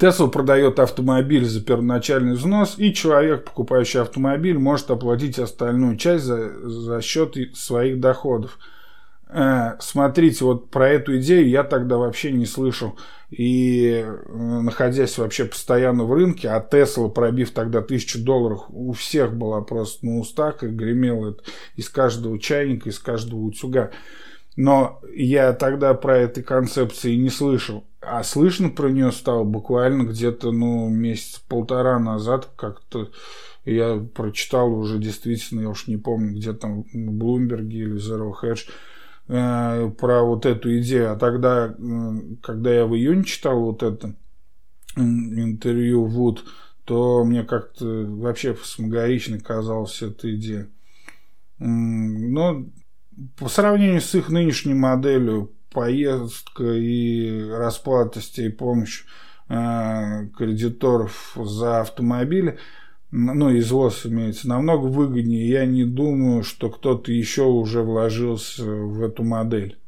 Тесла 0.00 0.28
продает 0.28 0.78
автомобиль 0.78 1.44
за 1.44 1.60
первоначальный 1.60 2.32
взнос, 2.32 2.76
и 2.78 2.94
человек, 2.94 3.44
покупающий 3.44 4.00
автомобиль, 4.00 4.56
может 4.56 4.90
оплатить 4.90 5.38
остальную 5.38 5.98
часть 5.98 6.24
за, 6.24 6.70
за 6.70 7.02
счет 7.02 7.36
своих 7.54 8.00
доходов. 8.00 8.58
Э, 9.32 9.76
смотрите, 9.78 10.44
вот 10.44 10.70
про 10.70 10.88
эту 10.88 11.18
идею 11.18 11.48
я 11.48 11.62
тогда 11.62 11.96
вообще 11.98 12.32
не 12.32 12.46
слышал. 12.46 12.98
И 13.30 14.04
э, 14.04 14.32
находясь 14.34 15.18
вообще 15.18 15.44
постоянно 15.44 16.04
в 16.04 16.12
рынке, 16.12 16.48
а 16.48 16.60
Тесла, 16.60 17.08
пробив 17.08 17.52
тогда 17.52 17.80
тысячу 17.80 18.22
долларов, 18.22 18.64
у 18.70 18.92
всех 18.92 19.36
была 19.36 19.60
просто 19.60 20.04
на 20.04 20.18
устах 20.18 20.64
и 20.64 20.68
гремела 20.68 21.30
это 21.30 21.42
из 21.76 21.88
каждого 21.88 22.38
чайника, 22.38 22.88
из 22.88 22.98
каждого 22.98 23.40
утюга. 23.40 23.90
Но 24.56 25.00
я 25.14 25.52
тогда 25.52 25.94
про 25.94 26.18
этой 26.18 26.42
концепции 26.42 27.14
не 27.14 27.30
слышал. 27.30 27.84
А 28.00 28.24
слышно 28.24 28.70
про 28.70 28.88
нее 28.88 29.12
стало 29.12 29.44
буквально 29.44 30.04
где-то, 30.04 30.50
ну, 30.50 30.88
месяц 30.88 31.38
полтора 31.38 31.98
назад 31.98 32.48
как-то 32.56 33.10
я 33.64 33.96
прочитал 34.14 34.72
уже 34.72 34.98
действительно, 34.98 35.60
я 35.60 35.68
уж 35.68 35.86
не 35.86 35.96
помню, 35.96 36.32
где 36.34 36.52
там 36.52 36.82
в 36.82 37.12
Блумберге 37.12 37.80
или 37.80 37.96
Zero 37.96 38.32
Hedge, 38.42 38.68
Э, 39.32 39.88
про 39.96 40.24
вот 40.24 40.44
эту 40.44 40.76
идею. 40.80 41.12
А 41.12 41.16
тогда, 41.16 41.72
когда 42.42 42.74
я 42.74 42.84
в 42.84 42.96
июне 42.96 43.22
читал 43.22 43.60
вот 43.60 43.84
это 43.84 44.16
интервью 44.96 46.04
Вуд, 46.04 46.44
то 46.84 47.22
мне 47.24 47.44
как-то 47.44 47.84
вообще 48.08 48.54
фасмагоричной 48.54 49.38
казалась 49.38 50.02
эта 50.02 50.34
идея. 50.34 50.68
Но 51.58 52.66
по 53.38 53.48
сравнению 53.48 54.00
с 54.00 54.12
их 54.16 54.30
нынешней 54.30 54.74
моделью, 54.74 55.52
поездка 55.72 56.64
и 56.64 57.50
расплата 57.50 58.20
с 58.20 58.32
помощь 58.58 59.04
э, 59.48 60.26
кредиторов 60.36 61.36
за 61.36 61.82
автомобили, 61.82 62.58
ну, 63.10 63.58
извоз 63.58 64.06
имеется, 64.06 64.48
намного 64.48 64.86
выгоднее. 64.86 65.48
Я 65.48 65.66
не 65.66 65.84
думаю, 65.84 66.44
что 66.44 66.70
кто-то 66.70 67.10
еще 67.10 67.42
уже 67.42 67.82
вложился 67.82 68.64
в 68.64 69.02
эту 69.02 69.24
модель. 69.24 69.78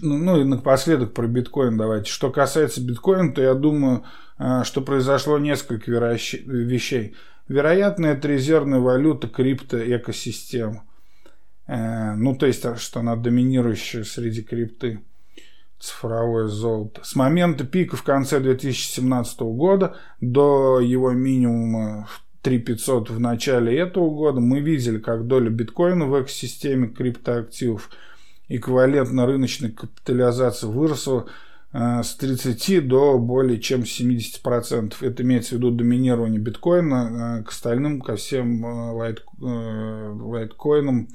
Ну 0.00 0.40
и 0.40 0.44
напоследок 0.44 1.12
про 1.12 1.26
биткоин 1.26 1.76
давайте. 1.76 2.10
Что 2.10 2.30
касается 2.30 2.82
биткоина, 2.82 3.34
то 3.34 3.42
я 3.42 3.54
думаю, 3.54 4.04
э, 4.38 4.62
что 4.64 4.80
произошло 4.80 5.38
несколько 5.38 5.90
вещей. 5.90 7.16
Вероятно, 7.48 8.06
это 8.06 8.28
резервная 8.28 8.78
валюта 8.78 9.28
криптоэкосистемы. 9.28 10.82
Э, 11.66 12.14
ну, 12.14 12.36
то 12.36 12.46
есть, 12.46 12.64
что 12.78 13.00
она 13.00 13.16
доминирующая 13.16 14.04
среди 14.04 14.42
крипты 14.42 15.00
цифровое 15.82 16.46
золото. 16.46 17.00
С 17.02 17.16
момента 17.16 17.64
пика 17.64 17.96
в 17.96 18.04
конце 18.04 18.38
2017 18.38 19.40
года 19.40 19.96
до 20.20 20.78
его 20.80 21.10
минимума 21.10 22.08
3500 22.42 23.10
в 23.10 23.18
начале 23.18 23.76
этого 23.78 24.08
года 24.10 24.40
мы 24.40 24.60
видели, 24.60 24.98
как 24.98 25.26
доля 25.26 25.50
биткоина 25.50 26.06
в 26.06 26.22
экосистеме 26.22 26.88
криптоактивов 26.88 27.90
эквивалентно 28.48 29.26
рыночной 29.26 29.72
капитализации 29.72 30.66
выросла 30.66 31.26
э, 31.72 32.02
с 32.04 32.14
30 32.14 32.86
до 32.86 33.18
более 33.18 33.58
чем 33.58 33.80
70%. 33.80 34.94
Это 35.00 35.22
имеется 35.24 35.54
в 35.54 35.58
виду 35.58 35.72
доминирование 35.72 36.38
биткоина 36.38 37.40
э, 37.40 37.44
к 37.44 37.48
остальным, 37.50 38.00
ко 38.00 38.14
всем 38.14 38.64
лайт, 38.64 39.24
лайткоинам 39.40 41.08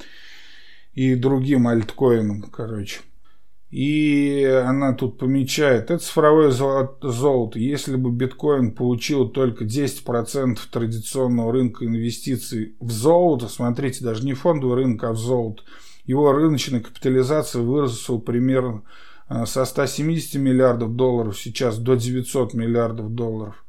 и 0.93 1.15
другим 1.15 1.67
альткоинам, 1.67 2.41
короче. 2.43 2.99
И 3.69 4.45
она 4.65 4.93
тут 4.93 5.17
помечает, 5.17 5.91
это 5.91 5.97
цифровое 5.99 6.51
золото. 6.51 7.59
Если 7.59 7.97
бы 7.97 8.11
биткоин 8.11 8.71
получил 8.71 9.27
только 9.27 9.65
10% 9.65 10.57
традиционного 10.71 11.51
рынка 11.51 11.85
инвестиций 11.85 12.75
в 12.79 12.91
золото, 12.91 13.49
смотрите, 13.49 14.05
даже 14.05 14.23
не 14.23 14.33
фондовый 14.33 14.77
рынок, 14.77 15.03
а 15.03 15.11
в 15.11 15.17
золото, 15.17 15.63
его 16.05 16.31
рыночная 16.31 16.79
капитализация 16.79 17.61
выросла 17.61 18.19
примерно 18.19 18.83
э, 19.29 19.45
со 19.45 19.65
170 19.65 20.35
миллиардов 20.35 20.95
долларов 20.95 21.37
сейчас 21.37 21.77
до 21.77 21.95
900 21.95 22.53
миллиардов 22.53 23.13
долларов. 23.13 23.65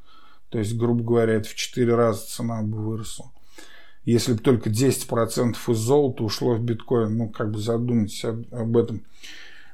То 0.49 0.61
есть, 0.61 0.77
грубо 0.77 1.03
говоря, 1.03 1.35
это 1.35 1.49
в 1.49 1.57
4 1.57 1.93
раза 1.97 2.25
цена 2.25 2.63
бы 2.63 2.79
выросла. 2.79 3.33
Если 4.05 4.33
бы 4.33 4.39
только 4.39 4.71
10% 4.71 5.57
из 5.67 5.77
золота 5.77 6.23
ушло 6.23 6.55
в 6.55 6.63
биткоин, 6.63 7.19
ну, 7.19 7.29
как 7.29 7.51
бы 7.51 7.59
задумайтесь 7.59 8.25
об 8.25 8.77
этом. 8.77 9.03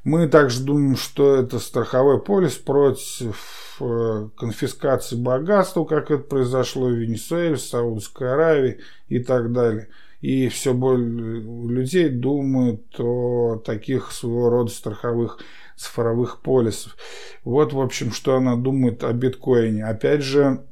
Мы 0.04 0.28
также 0.28 0.62
думаем, 0.62 0.96
что 0.96 1.34
это 1.34 1.58
страховой 1.58 2.20
полис 2.20 2.56
против 2.56 3.78
э, 3.80 4.28
конфискации 4.36 5.16
богатства, 5.16 5.86
как 5.86 6.10
это 6.10 6.22
произошло 6.22 6.88
в 6.88 6.92
Венесуэле, 6.92 7.56
в 7.56 7.62
Саудовской 7.62 8.30
Аравии 8.30 8.80
и 9.08 9.18
так 9.18 9.50
далее. 9.52 9.88
И 10.20 10.48
все 10.48 10.74
больше 10.74 11.00
людей 11.00 12.10
думают 12.10 12.82
о 12.98 13.56
таких 13.64 14.12
своего 14.12 14.50
рода 14.50 14.70
страховых 14.70 15.38
цифровых 15.76 16.42
полисов. 16.42 16.96
Вот, 17.42 17.72
в 17.72 17.80
общем, 17.80 18.12
что 18.12 18.36
она 18.36 18.56
думает 18.56 19.02
о 19.04 19.12
биткоине. 19.14 19.86
Опять 19.86 20.22
же, 20.22 20.66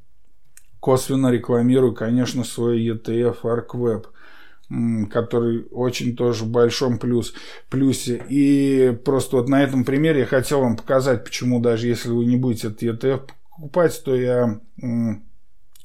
косвенно 0.78 1.30
рекламирую, 1.30 1.94
конечно, 1.94 2.44
свой 2.44 2.86
ETF 2.86 3.40
ArcWeb– 3.42 4.06
который 5.10 5.66
очень 5.70 6.16
тоже 6.16 6.44
в 6.44 6.50
большом 6.50 6.98
плюс, 6.98 7.34
плюсе. 7.68 8.24
И 8.28 8.98
просто 9.04 9.36
вот 9.36 9.48
на 9.48 9.62
этом 9.62 9.84
примере 9.84 10.20
я 10.20 10.26
хотел 10.26 10.60
вам 10.60 10.76
показать, 10.76 11.24
почему 11.24 11.60
даже 11.60 11.88
если 11.88 12.08
вы 12.08 12.24
не 12.24 12.36
будете 12.36 12.68
этот 12.68 12.82
ETF 12.82 13.30
покупать, 13.50 14.02
то 14.04 14.14
я 14.14 14.60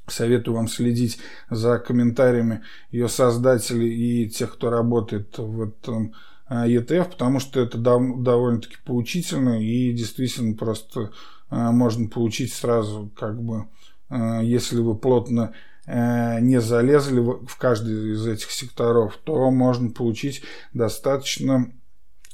советую 0.08 0.56
вам 0.56 0.68
следить 0.68 1.20
за 1.50 1.80
комментариями 1.80 2.62
ее 2.92 3.10
создателей 3.10 3.90
и 3.90 4.30
тех, 4.30 4.54
кто 4.54 4.70
работает 4.70 5.38
в 5.38 5.62
этом 5.62 6.14
а, 6.48 6.68
ETF, 6.68 7.12
потому 7.12 7.40
что 7.40 7.60
это 7.60 7.78
довольно-таки 7.78 8.78
поучительно 8.86 9.62
и 9.62 9.92
действительно 9.92 10.56
просто 10.56 11.12
а, 11.50 11.72
можно 11.72 12.08
получить 12.08 12.54
сразу, 12.54 13.12
как 13.16 13.42
бы, 13.42 13.68
а, 14.10 14.42
если 14.42 14.80
вы 14.80 14.96
плотно 14.96 15.54
не 15.88 16.60
залезли 16.60 17.22
в 17.22 17.56
каждый 17.58 18.14
из 18.14 18.28
этих 18.28 18.52
секторов, 18.52 19.18
то 19.24 19.50
можно 19.52 19.90
получить 19.90 20.44
достаточно 20.74 21.72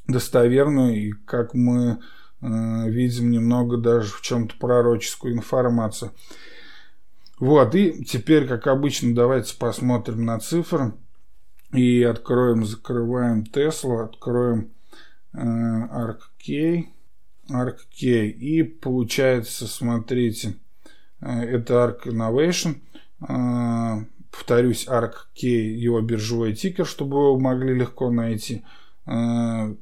достоверную 0.07 0.95
и, 0.95 1.11
как 1.11 1.53
мы 1.53 1.99
э, 2.41 2.89
видим, 2.89 3.31
немного 3.31 3.77
даже 3.77 4.11
в 4.11 4.21
чем-то 4.21 4.55
пророческую 4.57 5.33
информацию. 5.33 6.11
Вот, 7.39 7.75
и 7.75 8.03
теперь, 8.05 8.47
как 8.47 8.67
обычно, 8.67 9.15
давайте 9.15 9.55
посмотрим 9.57 10.25
на 10.25 10.39
цифры. 10.39 10.93
И 11.73 12.03
откроем, 12.03 12.65
закрываем 12.65 13.43
Tesla, 13.43 14.05
откроем 14.05 14.71
э, 15.33 15.37
ArcK, 15.37 16.85
ArcK. 17.49 18.27
И 18.27 18.63
получается, 18.63 19.67
смотрите, 19.67 20.55
э, 21.21 21.27
это 21.27 21.73
Arc 21.73 22.05
Innovation– 22.05 22.77
повторюсь, 24.31 24.87
ARK 24.87 25.13
его 25.35 26.01
биржевой 26.01 26.53
тикер, 26.53 26.85
чтобы 26.85 27.17
его 27.17 27.39
могли 27.39 27.75
легко 27.75 28.09
найти. 28.09 28.63
А, 29.05 29.75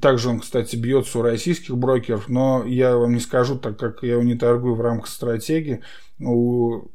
также 0.00 0.28
он, 0.28 0.40
кстати, 0.40 0.76
бьется 0.76 1.20
у 1.20 1.22
российских 1.22 1.76
брокеров, 1.76 2.28
но 2.28 2.64
я 2.64 2.96
вам 2.96 3.14
не 3.14 3.20
скажу, 3.20 3.56
так 3.56 3.78
как 3.78 4.02
я 4.02 4.14
его 4.14 4.22
не 4.22 4.34
торгую 4.34 4.74
в 4.74 4.80
рамках 4.80 5.06
стратегии 5.06 5.82
у 6.20 6.88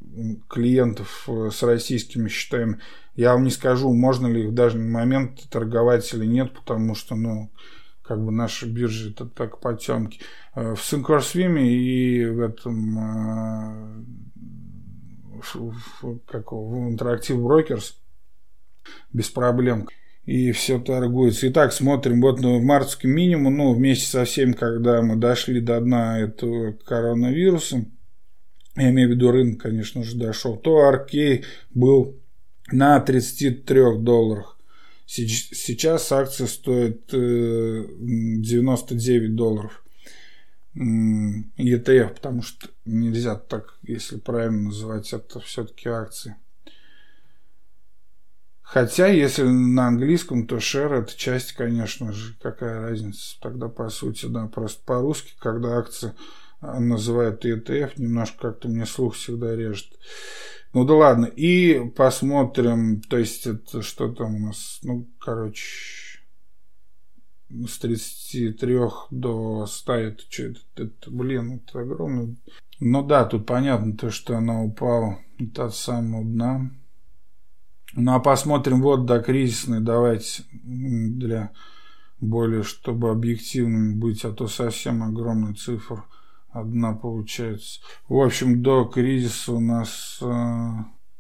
клиентов 0.50 1.26
э, 1.28 1.50
с 1.52 1.64
российскими 1.64 2.28
счетами. 2.28 2.80
Я 3.16 3.34
вам 3.34 3.44
не 3.44 3.52
скажу, 3.52 3.94
можно 3.94 4.28
ли 4.28 4.44
их 4.44 4.50
в 4.50 4.54
данный 4.54 4.90
момент 4.90 5.50
торговать 5.50 6.14
или 6.14 6.26
нет, 6.26 6.54
потому 6.54 6.96
что, 6.96 7.16
ну, 7.16 7.52
как 8.02 8.24
бы 8.24 8.32
наши 8.32 8.68
биржи 8.68 9.12
это 9.12 9.26
так 9.28 9.60
потемки. 9.62 10.20
Э, 10.56 10.74
в 10.76 10.80
Syncorswim 10.80 11.60
и 11.60 12.26
в 12.26 12.40
этом 12.42 13.00
э, 13.00 14.04
как, 16.26 16.52
в 16.52 16.92
Interactive 16.92 17.38
Brokers 17.38 17.94
без 19.14 19.30
проблем. 19.30 19.88
И 20.26 20.52
все 20.52 20.80
торгуется. 20.80 21.50
Итак, 21.50 21.74
смотрим, 21.74 22.22
вот 22.22 22.40
ну, 22.40 22.60
в 22.60 22.64
мартовском 22.64 23.12
минимум, 23.12 23.58
ну, 23.58 23.74
вместе 23.74 24.06
со 24.06 24.26
всем, 24.26 24.54
когда 24.54 25.02
мы 25.02 25.16
дошли 25.16 25.60
до 25.60 25.82
дна 25.82 26.20
этого 26.20 26.74
коронавируса, 26.74 27.86
я 28.76 28.92
имею 28.92 29.10
в 29.10 29.12
виду 29.12 29.32
рынок, 29.32 29.62
конечно 29.62 30.04
же, 30.04 30.16
дошел, 30.16 30.56
то 30.56 30.82
Аркей 30.82 31.46
был 31.74 32.20
на 32.72 33.00
33 33.00 33.98
долларах. 34.00 34.58
Сейчас 35.06 36.12
акция 36.12 36.46
стоит 36.46 37.08
99 37.10 39.32
э, 39.32 39.34
долларов. 39.34 39.84
ETF, 40.76 42.16
потому 42.16 42.42
что 42.42 42.70
нельзя 42.86 43.36
так, 43.36 43.78
если 43.82 44.18
правильно 44.18 44.64
называть 44.64 45.12
это 45.14 45.40
все-таки 45.40 45.90
акции. 45.90 46.36
Хотя, 48.62 49.08
если 49.08 49.44
на 49.44 49.88
английском, 49.88 50.46
то 50.46 50.58
share 50.58 51.02
это 51.02 51.18
часть, 51.18 51.54
конечно 51.54 52.14
же, 52.14 52.36
какая 52.40 52.80
разница. 52.82 53.36
Тогда, 53.42 53.68
по 53.68 53.90
сути, 53.90 54.28
да, 54.28 54.46
просто 54.46 54.84
по-русски, 54.86 55.34
когда 55.40 55.80
акции 55.80 56.14
а, 56.62 56.80
называют 56.80 57.44
ETF, 57.44 57.94
немножко 57.98 58.50
как-то 58.50 58.68
мне 58.68 58.86
слух 58.86 59.16
всегда 59.16 59.56
режет. 59.56 59.88
Ну 60.72 60.86
да 60.86 60.94
ладно, 60.94 61.26
и 61.26 61.90
посмотрим, 61.90 63.02
то 63.02 63.18
есть 63.18 63.48
это 63.48 63.82
что 63.82 64.14
там 64.14 64.36
у 64.36 64.40
нас, 64.48 64.80
ну, 64.84 65.10
короче, 65.20 66.09
с 67.50 67.80
33 67.80 68.78
до 69.12 69.66
100, 69.66 69.94
это 69.94 70.24
это, 70.38 70.60
это, 70.76 71.12
блин, 71.12 71.62
это 71.64 71.82
огромно. 71.82 72.36
Ну 72.80 73.04
да, 73.06 73.26
тут 73.26 73.46
понятно 73.46 73.98
то, 73.98 74.12
что 74.12 74.38
она 74.38 74.62
упала 74.62 75.20
от 75.58 75.76
самого 75.76 76.24
дна. 76.24 76.72
Ну 77.94 78.14
а 78.14 78.20
посмотрим 78.20 78.82
вот 78.82 79.06
до 79.06 79.20
кризисной, 79.20 79.82
давайте 79.82 80.44
для 80.52 81.52
более, 82.22 82.64
чтобы 82.64 83.10
объективными 83.10 83.96
быть, 83.96 84.24
а 84.26 84.32
то 84.32 84.48
совсем 84.48 85.04
огромная 85.04 85.54
цифра 85.54 86.06
одна 86.52 86.94
получается. 86.94 87.80
В 88.08 88.18
общем, 88.18 88.62
до 88.62 88.86
кризиса 88.86 89.54
у 89.54 89.60
нас, 89.60 90.20
э, 90.22 90.26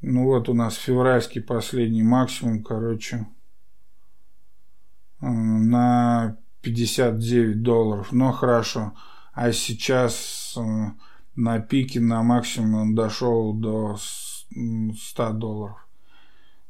ну 0.01 0.25
вот 0.25 0.49
у 0.49 0.53
нас 0.53 0.75
февральский 0.75 1.41
последний 1.41 2.03
максимум, 2.03 2.63
короче, 2.63 3.27
на 5.21 6.37
59 6.61 7.61
долларов. 7.61 8.11
Но 8.11 8.31
хорошо. 8.31 8.93
А 9.33 9.51
сейчас 9.51 10.55
э, 10.57 10.61
на 11.35 11.59
пике, 11.59 11.99
на 11.99 12.23
максимум 12.23 12.95
дошел 12.95 13.53
до 13.53 13.97
100 13.97 15.33
долларов. 15.33 15.87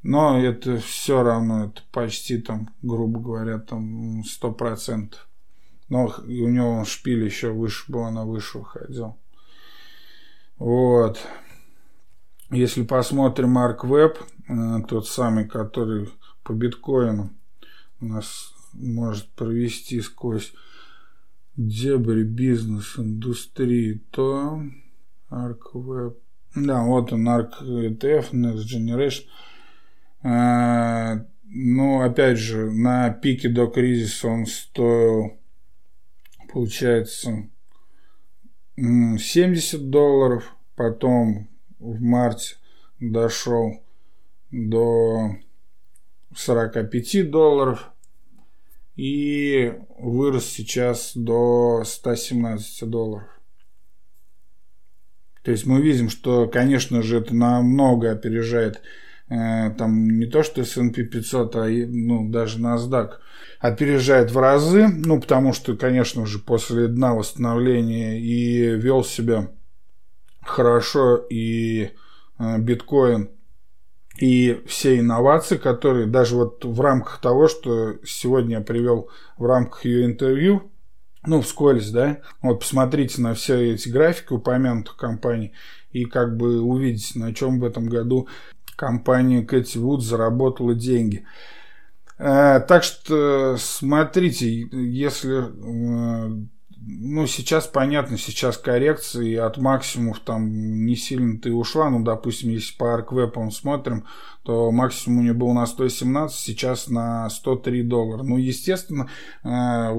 Но 0.02 0.40
это 0.40 0.78
все 0.78 1.24
равно, 1.24 1.66
это 1.66 1.82
почти 1.92 2.40
там, 2.40 2.70
грубо 2.82 3.20
говоря, 3.20 3.60
там 3.60 4.22
100%. 4.22 5.14
Но 5.90 6.06
у 6.06 6.48
него 6.48 6.86
шпиль 6.86 7.26
еще 7.26 7.52
выше 7.52 7.92
был, 7.92 8.04
она 8.04 8.24
выше 8.24 8.60
выходил. 8.60 9.18
Вот. 10.58 11.20
Если 12.52 12.84
посмотрим 12.84 13.52
Марк 13.52 13.84
Веб, 13.84 14.18
э, 14.48 14.54
тот 14.88 15.08
самый, 15.08 15.48
который 15.48 16.10
по 16.44 16.54
биткоину 16.54 17.32
нас 18.00 18.54
может 18.74 19.30
провести 19.30 20.02
сквозь 20.02 20.54
дебри 21.56 22.24
бизнес-индустрии, 22.24 24.02
то 24.12 24.62
Arc 25.30 25.74
Web. 25.74 26.16
Да, 26.56 26.84
вот 26.84 27.14
он, 27.14 27.28
Arc 27.28 27.62
ETF, 27.62 28.32
Next 28.32 28.64
Generation. 28.66 29.24
А, 30.22 31.26
ну, 31.44 32.02
опять 32.02 32.38
же, 32.38 32.72
на 32.72 33.10
пике 33.12 33.50
до 33.50 33.68
кризиса 33.68 34.28
он 34.28 34.46
стоил, 34.46 35.38
получается, 36.52 37.50
70 38.78 39.90
долларов. 39.90 40.56
Потом 40.76 41.50
в 41.80 42.02
марте 42.02 42.56
дошел 43.00 43.84
до 44.52 45.36
45 46.36 47.30
долларов 47.30 47.92
и 48.96 49.74
вырос 49.98 50.46
сейчас 50.46 51.14
до 51.16 51.84
117 51.86 52.90
долларов. 52.90 53.30
То 55.44 55.52
есть 55.52 55.66
мы 55.66 55.82
видим, 55.82 56.10
что, 56.10 56.48
конечно 56.48 57.02
же, 57.02 57.20
это 57.20 57.34
намного 57.34 58.12
опережает 58.12 58.82
э, 59.30 59.72
там 59.78 60.20
не 60.20 60.26
то 60.26 60.44
что 60.44 60.62
S&P 60.62 61.04
500, 61.04 61.56
а 61.56 61.66
ну, 61.68 62.30
даже 62.30 62.60
NASDAQ 62.60 63.12
опережает 63.60 64.32
в 64.32 64.38
разы, 64.38 64.88
ну, 64.88 65.20
потому 65.20 65.54
что, 65.54 65.76
конечно 65.78 66.26
же, 66.26 66.40
после 66.40 66.88
дна 66.88 67.14
восстановления 67.14 68.20
и 68.20 68.76
вел 68.76 69.04
себя 69.04 69.50
хорошо 70.42 71.26
и 71.30 71.92
э, 72.38 72.58
биткоин 72.60 73.30
и 74.20 74.62
все 74.68 75.00
инновации, 75.00 75.56
которые 75.56 76.06
даже 76.06 76.36
вот 76.36 76.66
в 76.66 76.82
рамках 76.82 77.22
того, 77.22 77.48
что 77.48 77.96
сегодня 78.06 78.58
я 78.58 78.62
привел 78.62 79.10
в 79.38 79.46
рамках 79.46 79.86
ее 79.86 80.06
интервью, 80.06 80.70
ну, 81.26 81.42
вскользь, 81.42 81.90
да, 81.90 82.20
вот 82.42 82.60
посмотрите 82.60 83.22
на 83.22 83.34
все 83.34 83.74
эти 83.74 83.88
графики 83.88 84.34
упомянутых 84.34 84.98
компаний 84.98 85.54
и 85.92 86.06
как 86.06 86.36
бы 86.36 86.62
увидите, 86.62 87.18
на 87.18 87.34
чем 87.34 87.60
в 87.60 87.66
этом 87.66 87.88
году 87.88 88.28
компания 88.76 89.44
Кэти 89.44 89.78
Вуд 89.78 90.04
заработала 90.04 90.76
деньги. 90.76 91.26
Э, 92.18 92.60
так 92.60 92.84
что 92.84 93.56
смотрите, 93.58 94.50
если 94.72 95.46
э, 95.48 96.46
ну, 96.82 97.28
сейчас 97.28 97.68
понятно, 97.68 98.18
сейчас 98.18 98.58
коррекции 98.58 99.36
от 99.36 99.58
максимумов 99.58 100.20
там 100.20 100.86
не 100.86 100.96
сильно 100.96 101.40
ты 101.40 101.54
ушла. 101.54 101.90
Ну, 101.90 102.04
допустим, 102.04 102.50
если 102.50 102.78
по 102.78 102.98
ArcWeb 102.98 103.52
смотрим, 103.52 104.06
то 104.44 104.72
максимум 104.72 105.20
у 105.20 105.22
нее 105.24 105.34
был 105.34 105.54
на 105.54 105.66
117, 105.66 106.38
сейчас 106.38 106.88
на 106.88 107.30
103 107.30 107.84
доллара. 107.84 108.24
Ну, 108.24 108.38
естественно, 108.38 109.10
э, 109.44 109.90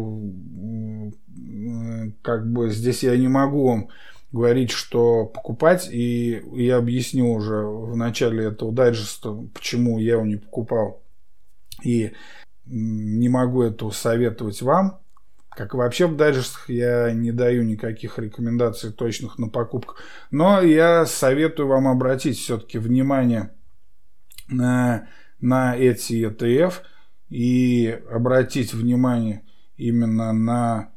как 2.22 2.50
бы 2.50 2.70
здесь 2.70 3.02
я 3.02 3.16
не 3.16 3.28
могу 3.28 3.68
вам 3.68 3.88
говорить, 4.32 4.70
что 4.70 5.26
покупать, 5.26 5.88
и 5.92 6.42
я 6.54 6.78
объясню 6.78 7.32
уже 7.32 7.66
в 7.66 7.96
начале 7.96 8.46
этого 8.46 8.72
дайджеста, 8.72 9.32
почему 9.52 9.98
я 9.98 10.12
его 10.12 10.24
не 10.24 10.36
покупал. 10.36 11.02
И 11.82 12.12
не 12.66 13.28
могу 13.28 13.62
этого 13.62 13.90
советовать 13.90 14.62
вам, 14.62 15.00
как 15.50 15.74
вообще 15.74 16.06
в 16.06 16.16
дайджестах 16.16 16.70
я 16.70 17.12
не 17.12 17.32
даю 17.32 17.64
никаких 17.64 18.18
рекомендаций 18.18 18.92
точных 18.92 19.38
на 19.38 19.48
покупку. 19.48 19.96
Но 20.30 20.62
я 20.62 21.06
советую 21.06 21.68
вам 21.68 21.88
обратить 21.88 22.38
все-таки 22.38 22.78
внимание 22.78 23.50
на, 24.48 25.08
на 25.40 25.76
эти 25.76 26.24
ETF 26.24 26.74
и 27.28 28.00
обратить 28.10 28.72
внимание 28.72 29.42
именно 29.76 30.32
на 30.32 30.92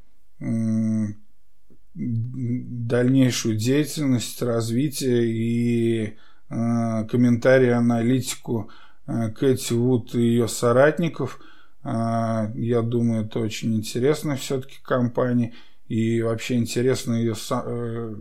дальнейшую 1.95 3.56
деятельность, 3.56 4.41
развитие 4.41 5.26
и 5.26 6.18
э, 6.49 7.06
комментарии, 7.10 7.70
аналитику 7.70 8.72
э, 9.06 9.30
Кэти 9.30 9.74
Вуд 9.74 10.16
и 10.16 10.22
ее 10.22 10.47
соратников– 10.47 11.39
я 11.84 12.82
думаю, 12.82 13.26
это 13.26 13.40
очень 13.40 13.76
интересно 13.76 14.36
все-таки 14.36 14.78
компания. 14.82 15.54
И 15.88 16.22
вообще 16.22 16.56
интересно 16.56 17.14
ее 17.14 17.36
с, 17.36 17.52
э, 17.52 18.16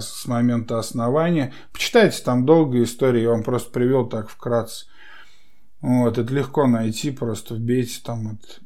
с 0.00 0.26
момента 0.26 0.78
основания. 0.78 1.52
Почитайте 1.72 2.22
там 2.22 2.44
долгую 2.44 2.84
историю, 2.84 3.22
я 3.22 3.30
вам 3.30 3.44
просто 3.44 3.70
привел 3.70 4.08
так 4.08 4.28
вкратце. 4.28 4.86
Вот, 5.80 6.18
это 6.18 6.34
легко 6.34 6.66
найти, 6.66 7.12
просто 7.12 7.54
вбейте 7.54 8.00
там 8.04 8.32
это. 8.32 8.60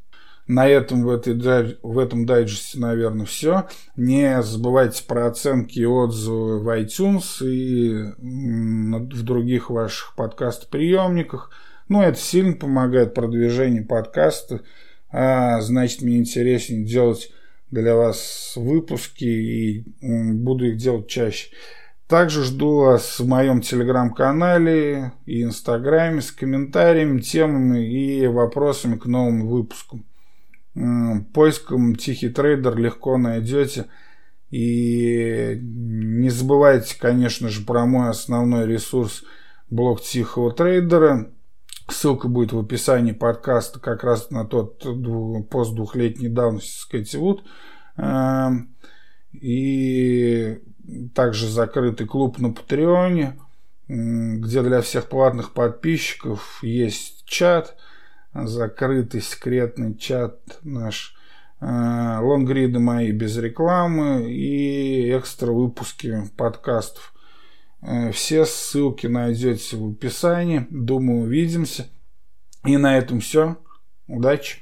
На 0.48 0.66
этом 0.66 1.04
в, 1.04 1.10
этой, 1.10 1.78
в 1.82 1.98
этом 1.98 2.26
дайджесте, 2.26 2.78
наверное, 2.80 3.26
все. 3.26 3.68
Не 3.96 4.42
забывайте 4.42 5.04
про 5.04 5.28
оценки 5.28 5.78
и 5.78 5.84
отзывы 5.84 6.58
в 6.58 6.68
iTunes 6.68 7.46
и 7.46 8.12
в 8.18 9.22
других 9.22 9.70
ваших 9.70 10.14
подкаст-приемниках. 10.16 11.50
Ну, 11.92 12.00
это 12.00 12.18
сильно 12.18 12.54
помогает 12.54 13.12
продвижению 13.12 13.86
подкаста. 13.86 14.62
А, 15.10 15.60
значит, 15.60 16.00
мне 16.00 16.16
интереснее 16.16 16.86
делать 16.86 17.30
для 17.70 17.94
вас 17.94 18.54
выпуски 18.56 19.24
и 19.24 19.84
буду 20.00 20.68
их 20.68 20.78
делать 20.78 21.08
чаще. 21.08 21.50
Также 22.06 22.44
жду 22.44 22.76
вас 22.76 23.20
в 23.20 23.28
моем 23.28 23.60
телеграм-канале 23.60 25.12
и 25.26 25.42
инстаграме 25.42 26.22
с 26.22 26.32
комментариями, 26.32 27.20
темами 27.20 27.86
и 27.86 28.26
вопросами 28.26 28.96
к 28.96 29.04
новым 29.04 29.46
выпускам. 29.46 30.06
Поиском 31.34 31.94
Тихий 31.96 32.30
трейдер 32.30 32.74
легко 32.78 33.18
найдете. 33.18 33.84
И 34.48 35.58
не 35.60 36.30
забывайте, 36.30 36.96
конечно 36.98 37.50
же, 37.50 37.66
про 37.66 37.84
мой 37.84 38.08
основной 38.08 38.66
ресурс 38.66 39.24
блог 39.68 40.00
Тихого 40.00 40.52
трейдера– 40.52 41.30
Ссылка 41.88 42.28
будет 42.28 42.52
в 42.52 42.58
описании 42.58 43.12
подкаста 43.12 43.80
как 43.80 44.04
раз 44.04 44.30
на 44.30 44.44
тот 44.44 44.84
пост 45.50 45.74
двухлетней 45.74 46.28
давности 46.28 46.80
с 46.80 46.84
Кэти 46.86 47.16
Вуд. 47.16 47.44
Эм, 47.96 48.74
и 49.32 50.60
также 51.14 51.48
закрытый 51.48 52.06
клуб 52.06 52.38
на 52.38 52.52
Патреоне, 52.52 53.38
где 53.88 54.62
для 54.62 54.80
всех 54.80 55.08
платных 55.08 55.52
подписчиков 55.52 56.60
есть 56.62 57.24
чат, 57.24 57.76
закрытый 58.34 59.20
секретный 59.20 59.96
чат 59.96 60.38
наш, 60.62 61.14
э, 61.60 62.18
лонгриды 62.20 62.78
мои 62.78 63.12
без 63.12 63.36
рекламы 63.36 64.32
и 64.32 65.16
экстра 65.16 65.52
выпуски 65.52 66.30
подкастов. 66.36 67.11
Э, 67.82 68.12
все 68.12 68.44
ссылки 68.44 69.06
найдете 69.06 69.76
в 69.76 69.90
описании. 69.90 70.66
Думаю, 70.70 71.22
увидимся. 71.22 71.88
И 72.64 72.76
на 72.76 72.96
этом 72.96 73.20
все. 73.20 73.58
Удачи! 74.06 74.58